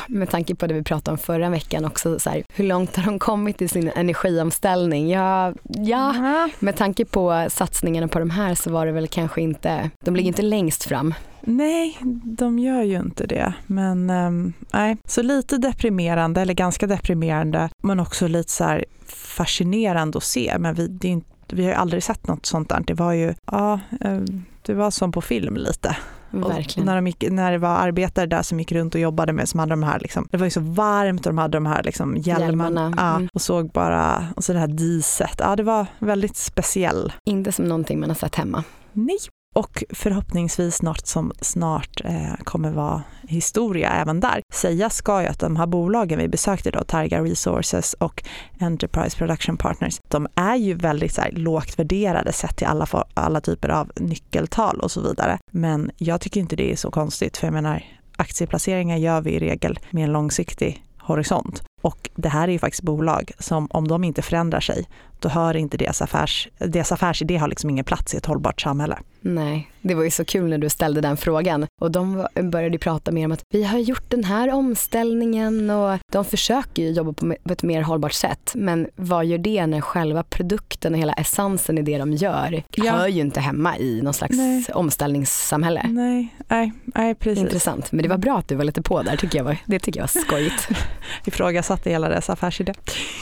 med 0.08 0.30
tanke 0.30 0.56
på 0.56 0.68
det 0.68 0.74
vi 0.74 0.84
pratade 0.84 1.12
om 1.12 1.18
förra 1.18 1.50
veckan 1.50 1.86
också, 1.86 2.20
så 2.20 2.30
här, 2.30 2.44
hur 2.54 2.64
långt 2.64 2.96
har 2.96 3.04
de 3.04 3.20
kommit 3.20 3.62
i 3.62 3.68
sin 3.68 3.92
energiomställning? 3.96 5.10
Ja, 5.10 5.54
ja, 5.64 6.16
mm. 6.16 6.50
med 6.60 6.76
tanke 6.76 7.06
på 7.06 7.48
satsningarna 7.50 8.08
på 8.08 8.20
de 8.20 8.30
här 8.30 8.56
så 8.56 8.72
var 8.72 8.86
det 8.86 8.92
väl 8.92 9.08
kanske 9.08 9.42
inte, 9.42 9.90
de 10.00 10.16
ligger 10.16 10.28
inte 10.28 10.42
längst 10.42 10.84
fram. 10.84 11.14
Nej, 11.46 11.98
de 12.24 12.60
gör 12.60 12.84
ju 12.84 13.00
inte 13.00 13.26
det. 13.26 13.54
Men 13.68 14.10
um, 14.10 14.54
nej, 14.74 14.98
så 15.08 15.22
lite 15.22 15.58
deprimerande, 15.58 16.42
eller 16.42 16.54
ganska 16.54 16.88
deprimerande, 16.88 17.70
men 17.84 18.00
också 18.00 18.28
lite 18.28 18.52
så 18.52 18.64
här 18.64 18.86
fascinerande 19.08 20.18
att 20.18 20.24
se. 20.24 20.56
Men 20.60 20.76
vi, 20.76 20.88
det 20.88 21.08
är 21.08 21.12
inte, 21.12 21.56
vi 21.56 21.64
har 21.64 21.72
ju 21.72 21.76
aldrig 21.78 22.04
sett 22.04 22.28
något 22.28 22.46
sånt 22.46 22.70
där. 22.70 22.84
Det 22.88 22.94
var 22.94 23.14
ju, 23.14 23.34
ja, 23.52 23.80
ehm, 24.02 24.44
det 24.62 24.74
var 24.74 24.92
som 24.92 25.12
på 25.12 25.22
film 25.22 25.58
lite. 25.58 25.98
Verkligen. 26.32 26.86
när, 26.86 26.96
de 26.96 27.08
gick, 27.08 27.32
när 27.32 27.52
det 27.52 27.58
var 27.58 27.70
arbetare 27.70 28.26
där 28.26 28.42
som 28.42 28.60
gick 28.60 28.72
runt 28.72 28.96
och 28.96 29.02
jobbade 29.02 29.34
med, 29.34 29.50
som 29.50 29.60
hade 29.60 29.70
de 29.70 29.84
här, 29.84 30.00
liksom, 30.00 30.28
det 30.32 30.38
var 30.38 30.46
ju 30.46 30.52
så 30.52 30.60
varmt 30.60 31.26
och 31.26 31.34
de 31.34 31.38
hade 31.38 31.58
de 31.58 31.66
här 31.66 31.84
liksom, 31.84 32.18
hjälmarna. 32.18 32.46
Hjälmarna, 32.46 32.94
Ja, 32.98 33.16
mm. 33.16 33.30
och 33.34 33.42
såg 33.42 33.72
bara, 33.72 34.28
och 34.36 34.44
så 34.44 34.54
det 34.54 34.60
här 34.60 34.68
diset. 34.68 35.36
Ja, 35.38 35.56
det 35.56 35.64
var 35.64 35.86
väldigt 36.00 36.36
speciell. 36.36 37.14
Inte 37.26 37.52
som 37.52 37.66
någonting 37.66 38.00
man 38.00 38.10
har 38.10 38.16
sett 38.16 38.36
hemma. 38.36 38.64
Nej. 38.94 39.18
Och 39.54 39.84
förhoppningsvis 39.90 40.82
något 40.82 41.08
som 41.08 41.32
snart 41.42 42.02
eh, 42.06 42.36
kommer 42.44 42.72
vara 42.72 43.04
historia 43.22 43.90
även 43.90 44.20
där. 44.20 44.42
Säga 44.54 44.90
ska 44.90 45.22
ju 45.22 45.28
att 45.28 45.40
de 45.40 45.56
här 45.56 45.68
bolagen 45.68 46.20
vi 46.20 46.28
besökte 46.28 46.72
då, 46.72 46.84
Targa 46.84 47.24
Resources 47.24 47.94
och 47.94 48.24
Enterprise 48.60 49.18
Production 49.18 49.58
Partners, 49.58 50.00
de 50.10 50.28
är 50.36 50.56
ju 50.56 50.74
väldigt 50.74 51.14
så 51.14 51.22
här, 51.22 51.32
lågt 51.32 51.80
värderade 51.80 52.34
sett 52.34 52.58
till 52.58 52.68
alla, 52.68 52.88
alla 53.14 53.42
typer 53.42 53.70
av 53.70 53.92
nyckeltal 53.96 54.80
och 54.80 54.92
så 54.92 55.02
vidare. 55.02 55.38
Men 55.52 55.92
jag 55.98 56.22
tycker 56.22 56.40
inte 56.40 56.56
det 56.56 56.72
är 56.72 56.76
så 56.76 56.92
konstigt, 56.92 57.38
för 57.38 57.48
jag 57.48 57.54
menar 57.54 57.84
aktieplaceringar 58.16 58.98
gör 58.98 59.22
vi 59.22 59.32
i 59.32 59.40
regel 59.40 59.80
med 59.92 60.04
en 60.04 60.12
långsiktig 60.12 60.84
horisont. 61.00 61.64
Och 61.84 62.10
det 62.16 62.30
här 62.30 62.48
är 62.48 62.52
ju 62.52 62.60
faktiskt 62.60 62.84
bolag 62.84 63.32
som 63.40 63.68
om 63.72 63.88
de 63.88 64.04
inte 64.04 64.22
förändrar 64.22 64.60
sig, 64.60 64.86
då 65.20 65.30
hör 65.30 65.56
inte 65.56 65.78
deras, 65.78 66.02
affärs, 66.02 66.48
deras 66.58 66.92
affärsidé 66.92 67.38
har 67.38 67.48
liksom 67.48 67.70
ingen 67.70 67.86
plats 67.86 68.14
i 68.14 68.18
ett 68.18 68.26
hållbart 68.26 68.62
samhälle. 68.62 68.98
Nej, 69.22 69.72
det 69.82 69.96
var 69.96 70.04
ju 70.04 70.12
så 70.12 70.26
kul 70.26 70.50
när 70.50 70.58
du 70.58 70.70
ställde 70.70 71.02
den 71.02 71.18
frågan 71.18 71.68
och 71.82 71.92
de 71.92 72.28
började 72.42 72.78
prata 72.78 73.12
mer 73.12 73.26
om 73.26 73.32
att 73.32 73.42
vi 73.54 73.64
har 73.64 73.80
gjort 73.80 74.10
den 74.10 74.24
här 74.24 74.54
omställningen 74.54 75.70
och 75.70 76.00
de 76.12 76.26
försöker 76.26 76.84
ju 76.84 76.90
jobba 76.92 77.14
på 77.14 77.54
ett 77.54 77.64
mer 77.64 77.82
hållbart 77.82 78.14
sätt. 78.14 78.52
Men 78.56 78.88
vad 78.96 79.26
gör 79.26 79.38
det 79.38 79.68
när 79.68 79.82
själva 79.82 80.24
produkten 80.24 80.94
och 80.94 81.00
hela 81.00 81.14
essensen 81.14 81.78
i 81.78 81.82
det 81.82 81.98
de 81.98 82.14
gör 82.14 82.64
Ja. 82.76 82.92
hör 82.92 83.08
ju 83.08 83.22
inte 83.22 83.40
hemma 83.40 83.78
i 83.78 84.02
någon 84.02 84.14
slags 84.14 84.38
Nej. 84.38 84.66
omställningssamhälle. 84.74 85.86
Nej, 85.90 86.36
nej, 86.48 86.72
nej 86.86 87.16
precis. 87.16 87.44
Intressant, 87.44 87.92
men 87.92 88.04
det 88.04 88.10
var 88.10 88.18
bra 88.18 88.38
att 88.38 88.48
du 88.48 88.56
var 88.56 88.64
lite 88.64 88.82
på 88.82 89.02
där 89.02 89.18
tycker 89.18 89.38
jag. 89.38 89.46
Var, 89.46 89.58
det 89.66 89.80
tycker 89.80 90.00
jag 90.00 90.04
var 90.16 90.22
skojigt. 90.22 90.68
Ifrågasatte 91.74 91.90
hela 91.90 92.10
dess 92.10 92.30
affärsidé. 92.30 92.74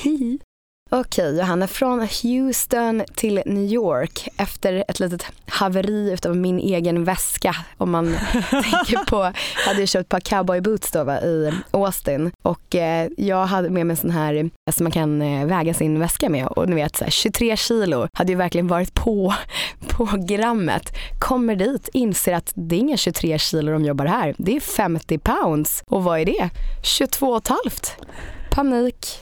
Okej 0.94 1.38
Johanna, 1.38 1.68
från 1.68 2.00
Houston 2.00 3.04
till 3.16 3.42
New 3.46 3.64
York 3.64 4.28
efter 4.38 4.84
ett 4.88 5.00
litet 5.00 5.26
haveri 5.48 6.12
utav 6.12 6.36
min 6.36 6.60
egen 6.60 7.04
väska. 7.04 7.56
Om 7.78 7.92
man 7.92 8.06
tänker 8.50 9.06
på, 9.06 9.16
jag 9.16 9.68
hade 9.68 9.82
ju 9.82 9.88
köpt 9.88 10.02
ett 10.02 10.10
par 10.10 10.20
cowboyboots 10.20 10.92
då 10.92 11.04
va, 11.04 11.22
i 11.22 11.52
Austin 11.72 12.32
och 12.42 12.76
eh, 12.76 13.10
jag 13.18 13.46
hade 13.46 13.70
med 13.70 13.86
mig 13.86 13.94
en 13.94 13.98
sån 13.98 14.12
här 14.12 14.50
som 14.72 14.84
man 14.84 14.92
kan 14.92 15.22
eh, 15.22 15.46
väga 15.46 15.74
sin 15.74 16.00
väska 16.00 16.30
med 16.30 16.48
och 16.48 16.70
ni 16.70 16.76
vet 16.76 16.96
så 16.96 17.04
här, 17.04 17.12
23 17.12 17.58
kilo 17.58 18.08
hade 18.14 18.32
ju 18.32 18.38
verkligen 18.38 18.68
varit 18.68 18.94
på, 18.94 19.34
på 19.88 20.06
grammet. 20.28 20.94
Kommer 21.20 21.56
dit, 21.56 21.90
inser 21.94 22.34
att 22.34 22.52
det 22.56 22.76
är 22.76 22.80
inga 22.80 22.98
23 22.98 23.40
kilo 23.40 23.72
de 23.72 23.86
jobbar 23.86 24.06
här, 24.06 24.36
det 24.38 24.56
är 24.56 24.60
50 24.60 25.18
pounds 25.18 25.84
och 25.88 26.04
vad 26.04 26.20
är 26.20 26.26
det? 26.26 26.50
22 26.84 27.28
och 27.28 27.38
ett 27.38 27.48
halvt. 27.48 27.98
Panik. 28.56 29.20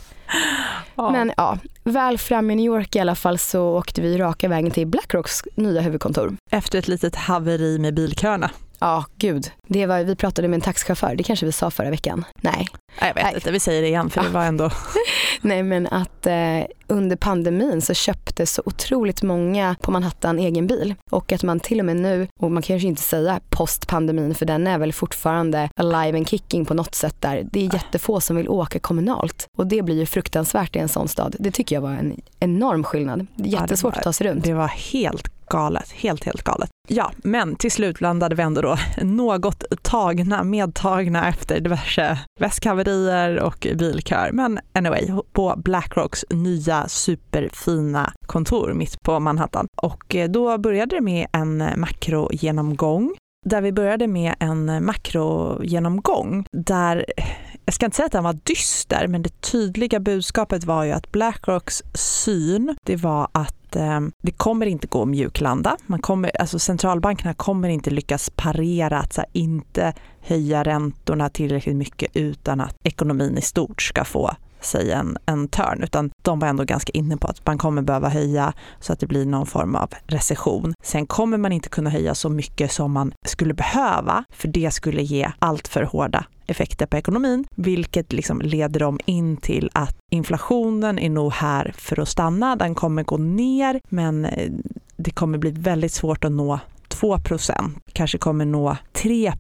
Ja. 0.95 1.11
Men 1.11 1.31
ja, 1.37 1.57
väl 1.83 2.17
fram 2.17 2.51
i 2.51 2.55
New 2.55 2.65
York 2.65 2.95
i 2.95 2.99
alla 2.99 3.15
fall 3.15 3.37
så 3.37 3.77
åkte 3.77 4.01
vi 4.01 4.17
raka 4.17 4.47
vägen 4.47 4.71
till 4.71 4.87
Blackrocks 4.87 5.41
nya 5.55 5.81
huvudkontor. 5.81 6.35
Efter 6.51 6.79
ett 6.79 6.87
litet 6.87 7.15
haveri 7.15 7.79
med 7.79 7.93
bilköerna. 7.93 8.51
Ja, 8.79 9.05
gud. 9.17 9.51
Det 9.67 9.85
var, 9.85 10.03
vi 10.03 10.15
pratade 10.15 10.47
med 10.47 10.57
en 10.57 10.61
taxichaufför, 10.61 11.15
det 11.15 11.23
kanske 11.23 11.45
vi 11.45 11.51
sa 11.51 11.71
förra 11.71 11.89
veckan. 11.89 12.25
Nej, 12.41 12.67
jag 12.99 13.13
vet 13.13 13.23
Nej. 13.23 13.33
inte, 13.35 13.51
vi 13.51 13.59
säger 13.59 13.81
det 13.81 13.87
igen 13.87 14.09
för 14.09 14.21
det 14.23 14.29
var 14.29 14.43
ändå... 14.45 14.69
Nej 15.41 15.63
men 15.63 15.87
att 15.87 16.25
eh, 16.27 16.59
under 16.87 17.15
pandemin 17.15 17.81
så 17.81 17.93
köpte 17.93 18.45
så 18.45 18.61
otroligt 18.65 19.23
många 19.23 19.75
på 19.81 19.91
Manhattan 19.91 20.39
egen 20.39 20.67
bil 20.67 20.95
och 21.11 21.31
att 21.31 21.43
man 21.43 21.59
till 21.59 21.79
och 21.79 21.85
med 21.85 21.95
nu, 21.95 22.27
och 22.39 22.51
man 22.51 22.63
kanske 22.63 22.87
inte 22.87 23.01
säga 23.01 23.39
postpandemin 23.49 24.35
för 24.35 24.45
den 24.45 24.67
är 24.67 24.77
väl 24.77 24.93
fortfarande 24.93 25.69
alive 25.75 26.17
and 26.17 26.29
kicking 26.29 26.65
på 26.65 26.73
något 26.73 26.95
sätt 26.95 27.15
där. 27.19 27.47
Det 27.51 27.65
är 27.65 27.73
jättefå 27.73 28.21
som 28.21 28.35
vill 28.35 28.49
åka 28.49 28.79
kommunalt 28.79 29.47
och 29.57 29.67
det 29.67 29.81
blir 29.81 29.95
ju 29.95 30.05
fruktansvärt 30.05 30.75
i 30.75 30.79
en 30.79 30.89
sån 30.89 31.07
stad. 31.07 31.35
Det 31.39 31.51
tycker 31.51 31.75
jag 31.75 31.81
var 31.81 31.91
en 31.91 32.21
enorm 32.39 32.83
skillnad. 32.83 33.19
Är 33.19 33.25
Ja, 33.35 33.61
jättesvårt 33.61 33.93
var- 33.93 33.97
att 33.97 34.03
ta 34.03 34.13
sig 34.13 34.27
runt. 34.27 34.43
Det 34.43 34.53
var 34.53 34.67
helt 34.67 35.31
galet, 35.49 35.91
helt 35.91 36.23
helt 36.23 36.43
galet. 36.43 36.69
Ja, 36.87 37.11
men 37.17 37.55
till 37.55 37.71
slut 37.71 38.01
landade 38.01 38.35
vi 38.35 38.43
ändå 38.43 38.61
då 38.61 38.77
något 39.03 39.63
tagna, 39.81 40.43
medtagna 40.43 41.27
efter 41.27 41.59
diverse 41.59 42.19
väskhaverier 42.39 43.39
och 43.39 43.67
bilkör. 43.75 44.29
Men 44.33 44.59
anyway, 44.73 45.11
på 45.31 45.53
Blackrocks 45.57 46.25
nya 46.29 46.87
superfina 46.87 48.13
kontor 48.25 48.73
mitt 48.73 49.01
på 49.05 49.19
Manhattan. 49.19 49.67
Och 49.81 50.15
eh, 50.15 50.29
då 50.29 50.57
började 50.57 50.95
det 50.95 51.01
med 51.01 51.27
en 51.31 51.63
makrogenomgång 51.75 53.15
där 53.45 53.61
vi 53.61 53.71
började 53.71 54.07
med 54.07 54.35
en 54.39 54.85
makrogenomgång 54.85 56.45
där, 56.51 57.05
eh, 57.17 57.25
jag 57.65 57.73
ska 57.73 57.85
inte 57.85 57.95
säga 57.95 58.05
att 58.05 58.11
den 58.11 58.23
var 58.23 58.37
dyster, 58.43 59.07
men 59.07 59.21
det 59.21 59.41
tydliga 59.41 59.99
budskapet 59.99 60.63
var 60.63 60.83
ju 60.83 60.91
att 60.91 61.11
Blackrocks 61.11 61.83
syn, 61.93 62.75
det 62.85 62.95
var 62.95 63.27
att 63.31 63.58
eh, 63.75 63.99
det 64.23 64.31
kommer 64.31 64.65
inte 64.65 64.87
gå 64.87 65.01
att 65.01 65.07
mjuklanda. 65.07 65.77
Man 65.85 66.01
kommer, 66.01 66.41
alltså 66.41 66.59
centralbankerna 66.59 67.33
kommer 67.33 67.69
inte 67.69 67.89
lyckas 67.89 68.29
parera 68.35 68.99
att 68.99 69.13
så 69.13 69.21
här, 69.21 69.29
inte 69.33 69.93
höja 70.21 70.63
räntorna 70.63 71.29
tillräckligt 71.29 71.75
mycket 71.75 72.11
utan 72.13 72.61
att 72.61 72.75
ekonomin 72.83 73.37
i 73.37 73.41
stort 73.41 73.81
ska 73.81 74.03
få 74.03 74.31
sig 74.61 74.91
en, 74.91 75.17
en 75.25 75.47
törn, 75.47 75.83
utan 75.83 76.11
de 76.21 76.39
var 76.39 76.47
ändå 76.47 76.63
ganska 76.63 76.91
inne 76.91 77.17
på 77.17 77.27
att 77.27 77.45
man 77.45 77.57
kommer 77.57 77.81
behöva 77.81 78.09
höja 78.09 78.53
så 78.79 78.93
att 78.93 78.99
det 78.99 79.07
blir 79.07 79.25
någon 79.25 79.45
form 79.45 79.75
av 79.75 79.89
recession. 80.07 80.73
Sen 80.83 81.07
kommer 81.07 81.37
man 81.37 81.51
inte 81.51 81.69
kunna 81.69 81.89
höja 81.89 82.15
så 82.15 82.29
mycket 82.29 82.71
som 82.71 82.91
man 82.91 83.13
skulle 83.27 83.53
behöva, 83.53 84.23
för 84.31 84.47
det 84.47 84.71
skulle 84.73 85.01
ge 85.01 85.31
allt 85.39 85.67
för 85.67 85.83
hårda 85.83 86.25
effekter 86.49 86.85
på 86.85 86.97
ekonomin, 86.97 87.45
vilket 87.55 88.13
liksom 88.13 88.41
leder 88.41 88.79
dem 88.79 88.99
in 89.05 89.37
till 89.37 89.69
att 89.73 89.97
inflationen 90.11 90.99
är 90.99 91.09
nog 91.09 91.31
här 91.31 91.73
för 91.77 91.99
att 91.99 92.09
stanna. 92.09 92.55
Den 92.55 92.75
kommer 92.75 93.03
gå 93.03 93.17
ner, 93.17 93.81
men 93.89 94.25
eh, 94.25 94.51
det 94.97 95.11
kommer 95.11 95.37
bli 95.37 95.51
väldigt 95.51 95.93
svårt 95.93 96.25
att 96.25 96.31
nå 96.31 96.59
2% 96.89 97.71
kanske 97.93 98.17
kommer 98.17 98.45
nå 98.45 98.77
3 98.93 99.33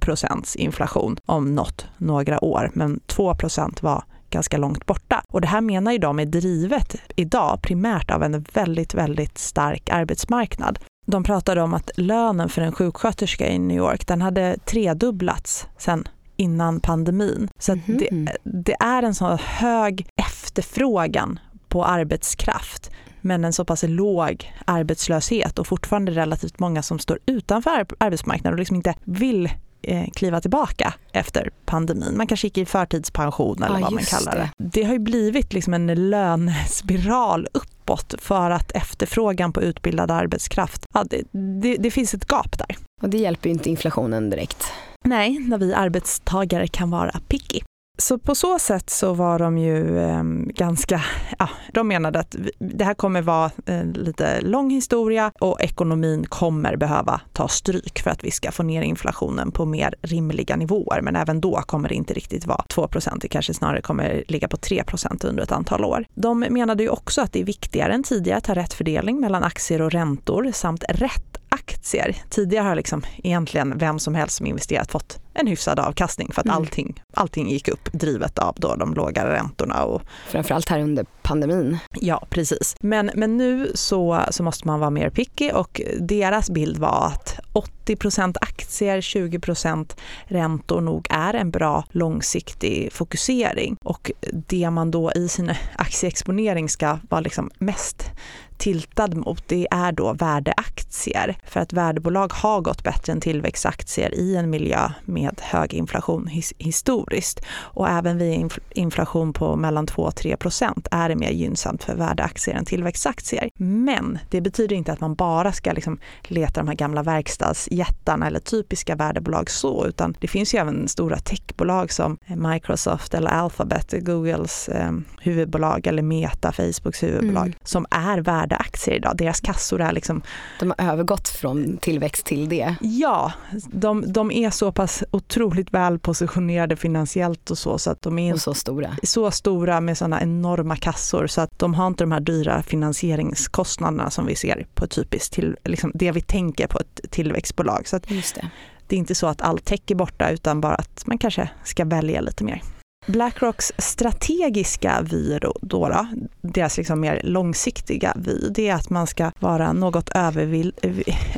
inflation 0.55 1.17
om 1.25 1.55
något, 1.55 1.87
några 1.97 2.43
år, 2.43 2.71
men 2.73 2.99
2% 3.07 3.83
var 3.83 4.03
ganska 4.29 4.57
långt 4.57 4.85
borta. 4.85 5.21
Och 5.27 5.41
det 5.41 5.47
här 5.47 5.61
menar 5.61 5.91
ju 5.91 5.97
de 5.97 6.19
är 6.19 6.25
drivet 6.25 6.95
idag 7.15 7.61
primärt 7.61 8.11
av 8.11 8.23
en 8.23 8.45
väldigt, 8.53 8.93
väldigt 8.93 9.37
stark 9.37 9.89
arbetsmarknad. 9.89 10.79
De 11.05 11.23
pratade 11.23 11.61
om 11.61 11.73
att 11.73 11.91
lönen 11.95 12.49
för 12.49 12.61
en 12.61 12.71
sjuksköterska 12.71 13.47
i 13.47 13.59
New 13.59 13.77
York, 13.77 14.07
den 14.07 14.21
hade 14.21 14.57
tredubblats 14.65 15.67
sen 15.77 16.07
innan 16.39 16.79
pandemin. 16.79 17.49
Så 17.59 17.71
att 17.71 17.79
det, 17.87 18.11
Mhm. 18.11 18.27
det 18.43 18.75
är 18.79 19.03
en 19.03 19.15
så 19.15 19.35
hög 19.43 20.07
efterfrågan 20.15 21.39
på 21.67 21.85
arbetskraft 21.85 22.91
men 23.21 23.45
en 23.45 23.53
så 23.53 23.65
pass 23.65 23.83
låg 23.87 24.53
arbetslöshet 24.65 25.59
och 25.59 25.67
fortfarande 25.67 26.11
relativt 26.11 26.59
många 26.59 26.81
som 26.81 26.99
står 26.99 27.19
utanför 27.25 27.69
ar- 27.71 27.87
arbetsmarknaden 27.97 28.53
och 28.53 28.59
liksom 28.59 28.75
inte 28.75 28.95
vill 29.03 29.49
eh, 29.81 30.05
kliva 30.15 30.41
tillbaka 30.41 30.93
efter 31.13 31.49
pandemin. 31.65 32.17
Man 32.17 32.27
kanske 32.27 32.47
gick 32.47 32.57
i 32.57 32.65
förtidspension 32.65 33.63
eller 33.63 33.75
Ja, 33.75 33.81
vad 33.81 33.93
man 33.93 34.03
kallar 34.03 34.35
det. 34.35 34.49
det. 34.57 34.69
Det 34.69 34.83
har 34.83 34.93
ju 34.93 34.99
blivit 34.99 35.53
liksom 35.53 35.73
en 35.73 36.09
lönespiral 36.09 37.47
uppåt 37.53 38.13
för 38.19 38.51
att 38.51 38.71
efterfrågan 38.71 39.53
på 39.53 39.61
utbildad 39.61 40.11
arbetskraft, 40.11 40.85
ja, 40.93 41.03
det, 41.09 41.21
det, 41.61 41.75
det 41.77 41.91
finns 41.91 42.13
ett 42.13 42.25
gap 42.31 42.57
där. 42.57 42.75
Och 43.01 43.09
det 43.09 43.17
hjälper 43.17 43.49
ju 43.49 43.53
inte 43.53 43.69
inflationen 43.69 44.29
direkt. 44.29 44.63
Nej, 45.05 45.39
när 45.39 45.57
vi 45.57 45.73
arbetstagare 45.73 46.67
kan 46.67 46.89
vara 46.89 47.19
picky. 47.27 47.59
Så 47.99 48.17
på 48.17 48.35
så 48.35 48.59
sätt 48.59 48.89
så 48.89 49.13
var 49.13 49.39
de 49.39 49.57
ju 49.57 49.99
eh, 49.99 50.23
ganska, 50.55 51.01
ja, 51.39 51.49
de 51.73 51.87
menade 51.87 52.19
att 52.19 52.35
det 52.59 52.83
här 52.83 52.93
kommer 52.93 53.21
vara 53.21 53.51
en 53.65 53.91
lite 53.91 54.41
lång 54.41 54.69
historia 54.69 55.31
och 55.39 55.61
ekonomin 55.61 56.25
kommer 56.25 56.75
behöva 56.75 57.21
ta 57.33 57.47
stryk 57.47 57.99
för 57.99 58.09
att 58.09 58.23
vi 58.23 58.31
ska 58.31 58.51
få 58.51 58.63
ner 58.63 58.81
inflationen 58.81 59.51
på 59.51 59.65
mer 59.65 59.95
rimliga 60.01 60.55
nivåer. 60.55 61.01
Men 61.01 61.15
även 61.15 61.41
då 61.41 61.61
kommer 61.65 61.89
det 61.89 61.95
inte 61.95 62.13
riktigt 62.13 62.45
vara 62.45 62.63
2 62.69 62.89
det 63.21 63.27
kanske 63.27 63.53
snarare 63.53 63.81
kommer 63.81 64.23
ligga 64.27 64.47
på 64.47 64.57
3% 64.57 65.25
under 65.25 65.43
ett 65.43 65.51
antal 65.51 65.85
år. 65.85 66.05
De 66.15 66.39
menade 66.39 66.83
ju 66.83 66.89
också 66.89 67.21
att 67.21 67.33
det 67.33 67.39
är 67.39 67.45
viktigare 67.45 67.93
än 67.93 68.03
tidigare 68.03 68.37
att 68.37 68.47
ha 68.47 68.55
rätt 68.55 68.73
fördelning 68.73 69.19
mellan 69.19 69.43
aktier 69.43 69.81
och 69.81 69.91
räntor 69.91 70.51
samt 70.53 70.83
rätt 70.89 71.38
aktier. 71.49 72.15
Tidigare 72.29 72.63
har 72.63 72.75
liksom 72.75 73.03
egentligen 73.23 73.77
vem 73.77 73.99
som 73.99 74.15
helst 74.15 74.35
som 74.35 74.45
investerat 74.45 74.91
fått 74.91 75.19
en 75.33 75.47
hyfsad 75.47 75.79
avkastning 75.79 76.31
för 76.33 76.41
att 76.41 76.45
mm. 76.45 76.57
allting, 76.57 77.03
allting 77.13 77.49
gick 77.49 77.67
upp 77.67 77.89
drivet 77.91 78.39
av 78.39 78.55
då 78.57 78.75
de 78.75 78.93
låga 78.93 79.29
räntorna. 79.29 79.83
Och... 79.83 80.01
Framförallt 80.27 80.69
här 80.69 80.79
under 80.79 81.05
pandemin. 81.21 81.77
Ja, 81.93 82.27
precis. 82.29 82.75
Men, 82.81 83.11
men 83.15 83.37
nu 83.37 83.71
så, 83.75 84.23
så 84.31 84.43
måste 84.43 84.67
man 84.67 84.79
vara 84.79 84.89
mer 84.89 85.09
picky 85.09 85.51
och 85.51 85.81
deras 85.99 86.49
bild 86.49 86.77
var 86.77 87.05
att 87.07 87.39
80% 87.85 88.35
aktier, 88.41 89.01
20% 89.01 89.97
räntor 90.25 90.81
nog 90.81 91.07
är 91.09 91.33
en 91.33 91.51
bra 91.51 91.83
långsiktig 91.91 92.93
fokusering. 92.93 93.77
Och 93.83 94.11
det 94.31 94.69
man 94.69 94.91
då 94.91 95.11
i 95.11 95.27
sin 95.27 95.53
aktieexponering 95.75 96.69
ska 96.69 96.97
vara 97.09 97.21
liksom 97.21 97.51
mest 97.57 98.11
tiltad 98.59 99.15
mot 99.15 99.43
det 99.47 99.67
är 99.71 99.91
då 99.91 100.13
värdeaktier. 100.13 101.37
För 101.43 101.59
att 101.59 101.73
värdebolag 101.73 102.33
har 102.33 102.61
gått 102.61 102.83
bättre 102.83 103.13
än 103.13 103.21
tillväxtaktier 103.21 104.15
i 104.15 104.35
en 104.35 104.49
miljö 104.49 104.91
med 105.05 105.41
hög 105.43 105.73
inflation 105.73 106.27
his 106.27 106.53
historiskt. 106.57 107.45
Och 107.49 107.89
även 107.89 108.17
vid 108.17 108.51
inflation 108.69 109.33
på 109.33 109.55
mellan 109.55 109.87
2 109.87 110.01
och 110.01 110.15
3 110.15 110.37
procent 110.37 110.87
är 110.91 111.09
det 111.09 111.15
mer 111.15 111.31
gynnsamt 111.31 111.83
för 111.83 111.95
värdeaktier 111.95 112.55
än 112.55 112.65
tillväxtaktier. 112.65 113.49
Men 113.55 114.19
det 114.29 114.41
betyder 114.41 114.75
inte 114.75 114.91
att 114.91 114.99
man 114.99 115.15
bara 115.15 115.51
ska 115.51 115.71
liksom 115.71 115.99
leta 116.23 116.59
de 116.61 116.67
här 116.67 116.75
gamla 116.75 117.03
verkstadsjättarna 117.03 118.27
eller 118.27 118.39
typiska 118.39 118.95
värdebolag 118.95 119.49
så, 119.49 119.85
utan 119.85 120.15
det 120.19 120.27
finns 120.27 120.53
ju 120.53 120.59
även 120.59 120.87
stora 120.87 121.17
techbolag 121.17 121.91
som 121.91 122.17
Microsoft 122.27 123.13
eller 123.13 123.29
Alphabet, 123.29 123.93
Googles 124.05 124.69
eh, 124.69 124.91
huvudbolag 125.21 125.87
eller 125.87 126.01
Meta, 126.01 126.51
Facebooks 126.51 127.03
huvudbolag, 127.03 127.45
mm. 127.45 127.59
som 127.63 127.85
är 127.89 128.17
värda 128.49 128.55
aktier 128.55 128.95
idag. 128.95 129.17
Deras 129.17 129.39
kassor 129.39 129.81
är 129.81 129.91
liksom... 129.91 130.21
De 130.59 130.73
har 130.77 130.91
övergått 130.91 131.27
från 131.29 131.77
tillväxt 131.77 132.25
till 132.25 132.49
det. 132.49 132.75
Ja, 132.81 133.33
de, 133.67 134.13
de 134.13 134.31
är 134.31 134.49
så 134.49 134.71
pass 134.71 135.03
otroligt 135.11 135.73
väl 135.73 135.99
positionerade 135.99 136.75
finansiellt 136.75 137.51
och 137.51 137.57
så. 137.57 137.77
så 137.77 137.91
att 137.91 138.01
de 138.01 138.19
är 138.19 138.33
och 138.33 138.41
så 138.41 138.53
stora. 138.53 138.97
Så 139.03 139.31
stora 139.31 139.81
med 139.81 139.97
sådana 139.97 140.21
enorma 140.21 140.75
kassor 140.75 141.27
så 141.27 141.41
att 141.41 141.59
de 141.59 141.73
har 141.73 141.87
inte 141.87 142.03
de 142.03 142.11
här 142.11 142.19
dyra 142.19 142.63
finansieringskostnaderna 142.63 144.09
som 144.09 144.25
vi 144.25 144.35
ser 144.35 144.67
på 144.75 144.87
typiskt 144.87 145.33
till, 145.33 145.57
liksom 145.63 145.91
det 145.93 146.11
vi 146.11 146.21
tänker 146.21 146.67
på 146.67 146.79
ett 146.79 147.11
tillväxtbolag. 147.11 147.87
Så 147.87 147.95
att 147.95 148.11
Just 148.11 148.35
det. 148.35 148.49
det 148.87 148.95
är 148.95 148.99
inte 148.99 149.15
så 149.15 149.27
att 149.27 149.41
allt 149.41 149.65
tech 149.65 149.81
är 149.87 149.95
borta 149.95 150.29
utan 150.29 150.61
bara 150.61 150.75
att 150.75 151.05
man 151.05 151.17
kanske 151.17 151.49
ska 151.63 151.85
välja 151.85 152.21
lite 152.21 152.43
mer. 152.43 152.61
Blackrocks 153.07 153.71
strategiska 153.77 155.01
vy 155.01 155.39
då, 155.39 155.53
då, 155.61 156.07
deras 156.41 156.77
liksom 156.77 156.99
mer 156.99 157.21
långsiktiga 157.23 158.13
vy, 158.15 158.49
det 158.49 158.69
är 158.69 158.75
att 158.75 158.89
man 158.89 159.07
ska 159.07 159.31
vara 159.39 159.73
något 159.73 160.09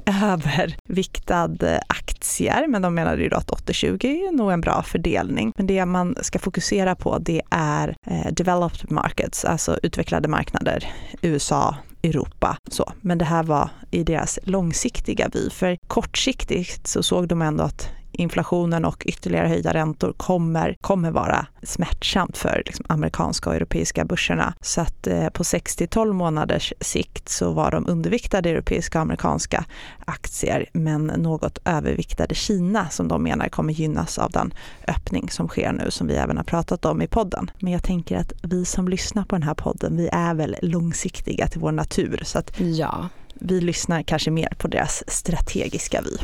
överviktad 0.06 1.58
eh, 1.62 1.80
aktier, 1.88 2.68
men 2.68 2.82
de 2.82 2.94
menade 2.94 3.22
ju 3.22 3.30
då 3.30 3.38
att 3.38 3.50
80-20 3.50 4.06
är 4.06 4.32
nog 4.32 4.52
en 4.52 4.62
bra 4.62 4.84
fördelning. 4.84 5.52
Men 5.58 5.68
det 5.68 5.86
man 5.86 6.16
ska 6.22 6.40
fokusera 6.40 6.96
på 6.96 7.18
det 7.18 7.42
är 7.50 7.96
eh, 8.08 8.32
developed 8.32 8.92
markets, 8.92 9.46
alltså 9.46 9.80
utvecklade 9.84 10.28
marknader, 10.28 10.94
USA, 11.22 11.76
Europa. 12.04 12.58
Så. 12.72 12.94
Men 13.02 13.18
det 13.18 13.26
här 13.26 13.44
var 13.44 13.70
i 13.92 14.04
deras 14.04 14.40
långsiktiga 14.44 15.30
vy, 15.34 15.50
för 15.50 15.78
kortsiktigt 15.88 16.88
så 16.88 17.04
såg 17.04 17.28
de 17.28 17.42
ändå 17.42 17.64
att 17.64 17.90
inflationen 18.22 18.86
och 18.86 19.04
ytterligare 19.06 19.48
höjda 19.48 19.74
räntor 19.74 20.14
kommer, 20.18 20.76
kommer 20.82 21.12
vara 21.12 21.46
smärtsamt 21.64 22.38
för 22.38 22.64
liksom, 22.66 22.86
amerikanska 22.90 23.50
och 23.50 23.56
europeiska 23.56 24.06
börserna. 24.06 24.54
Så 24.62 24.82
att 24.82 25.08
eh, 25.08 25.30
på 25.30 25.44
6-12 25.44 26.14
månaders 26.14 26.74
sikt 26.82 27.30
så 27.30 27.52
var 27.52 27.72
de 27.72 27.88
underviktade 27.88 28.50
europeiska 28.50 28.98
och 28.98 29.02
amerikanska 29.02 29.66
aktier 30.06 30.70
men 30.74 31.08
något 31.08 31.60
överviktade 31.66 32.36
Kina 32.36 32.90
som 32.90 33.08
de 33.08 33.24
menar 33.24 33.50
kommer 33.50 33.74
gynnas 33.74 34.18
av 34.18 34.32
den 34.32 34.54
öppning 34.88 35.30
som 35.30 35.48
sker 35.48 35.72
nu 35.72 35.92
som 35.92 36.08
vi 36.08 36.16
även 36.16 36.38
har 36.38 36.44
pratat 36.44 36.86
om 36.86 37.02
i 37.02 37.08
podden. 37.08 37.52
Men 37.60 37.74
jag 37.74 37.84
tänker 37.84 38.18
att 38.18 38.34
vi 38.44 38.66
som 38.66 38.88
lyssnar 38.88 39.24
på 39.24 39.36
den 39.36 39.44
här 39.44 39.54
podden, 39.54 39.98
vi 39.98 40.10
är 40.12 40.34
väl 40.34 40.56
långsiktiga 40.62 41.48
till 41.48 41.62
vår 41.62 41.72
natur 41.72 42.22
så 42.26 42.40
att 42.40 42.60
ja. 42.60 43.10
vi 43.34 43.62
lyssnar 43.62 44.04
kanske 44.04 44.32
mer 44.32 44.54
på 44.58 44.68
deras 44.68 45.04
strategiska 45.08 46.02
vy. 46.02 46.18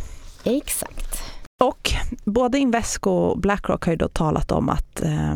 Exakt. 0.57 1.23
Och 1.59 1.91
både 2.25 2.59
Invesco 2.59 3.11
och 3.11 3.39
Blackrock 3.39 3.85
har 3.85 3.93
ju 3.93 3.97
då 3.97 4.07
talat 4.07 4.51
om 4.51 4.69
att 4.69 5.01
eh, 5.01 5.35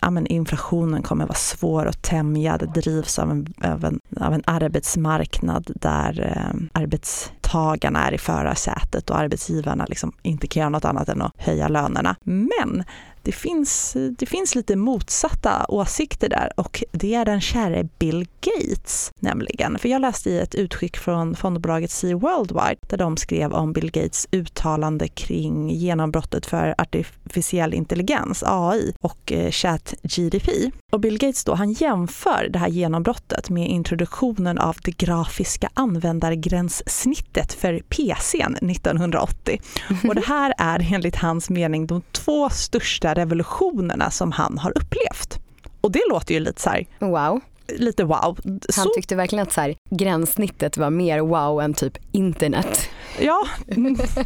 ja, 0.00 0.20
inflationen 0.26 1.02
kommer 1.02 1.24
vara 1.24 1.34
svår 1.34 1.86
att 1.86 2.02
tämja. 2.02 2.58
Det 2.58 2.66
drivs 2.66 3.18
av 3.18 3.30
en, 3.30 3.54
av 3.64 3.84
en, 3.84 4.00
av 4.20 4.34
en 4.34 4.42
arbetsmarknad 4.46 5.70
där 5.74 6.36
eh, 6.36 6.80
arbetstagarna 6.82 8.08
är 8.08 8.14
i 8.14 8.18
förarsätet 8.18 9.10
och 9.10 9.18
arbetsgivarna 9.18 9.86
liksom 9.88 10.12
inte 10.22 10.46
kan 10.46 10.60
göra 10.60 10.70
något 10.70 10.84
annat 10.84 11.08
än 11.08 11.22
att 11.22 11.32
höja 11.36 11.68
lönerna. 11.68 12.16
Men 12.22 12.84
det 13.22 13.32
finns, 13.32 13.96
det 14.18 14.26
finns 14.26 14.54
lite 14.54 14.76
motsatta 14.76 15.66
åsikter 15.68 16.28
där 16.28 16.50
och 16.56 16.84
det 16.92 17.14
är 17.14 17.24
den 17.24 17.40
käre 17.40 17.88
Bill 17.98 18.26
Gates 18.40 19.12
nämligen. 19.20 19.78
För 19.78 19.88
jag 19.88 20.00
läste 20.00 20.30
i 20.30 20.38
ett 20.38 20.54
utskick 20.54 20.96
från 20.96 21.36
fondbolaget 21.36 21.90
Sea 21.90 22.16
Worldwide 22.16 22.80
där 22.88 22.96
de 22.96 23.16
skrev 23.16 23.52
om 23.52 23.72
Bill 23.72 23.90
Gates 23.90 24.28
uttalande 24.30 25.08
kring 25.08 25.70
genombrottet 25.70 26.46
för 26.46 26.74
artificiell 26.78 27.74
intelligens, 27.74 28.42
AI, 28.46 28.92
och 29.00 29.32
chat 29.50 29.94
ChatGDP. 30.02 30.70
Och 30.92 31.00
Bill 31.00 31.18
Gates 31.18 31.44
då, 31.44 31.54
han 31.54 31.72
jämför 31.72 32.48
det 32.50 32.58
här 32.58 32.68
genombrottet 32.68 33.50
med 33.50 33.68
introduktionen 33.68 34.58
av 34.58 34.76
det 34.84 34.90
grafiska 34.90 35.68
användargränssnittet 35.74 37.52
för 37.52 37.78
PCn 37.88 38.70
1980. 38.70 39.60
Och 40.08 40.14
det 40.14 40.24
här 40.26 40.54
är 40.58 40.94
enligt 40.94 41.16
hans 41.16 41.50
mening 41.50 41.86
de 41.86 42.02
två 42.12 42.50
största 42.50 43.11
revolutionerna 43.14 44.10
som 44.10 44.32
han 44.32 44.58
har 44.58 44.70
upplevt. 44.70 45.38
Och 45.80 45.92
det 45.92 46.02
låter 46.10 46.34
ju 46.34 46.40
lite 46.40 46.60
så 46.60 46.70
här, 46.70 46.86
wow 46.98 47.40
lite 47.68 48.04
wow. 48.04 48.38
Han 48.76 48.86
tyckte 48.94 49.16
verkligen 49.16 49.42
att 49.42 49.52
så 49.52 49.60
här, 49.60 49.74
gränssnittet 49.90 50.76
var 50.76 50.90
mer 50.90 51.20
wow 51.20 51.60
än 51.60 51.74
typ 51.74 51.98
internet. 52.12 52.88
Ja, 53.20 53.46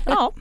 ja, 0.07 0.33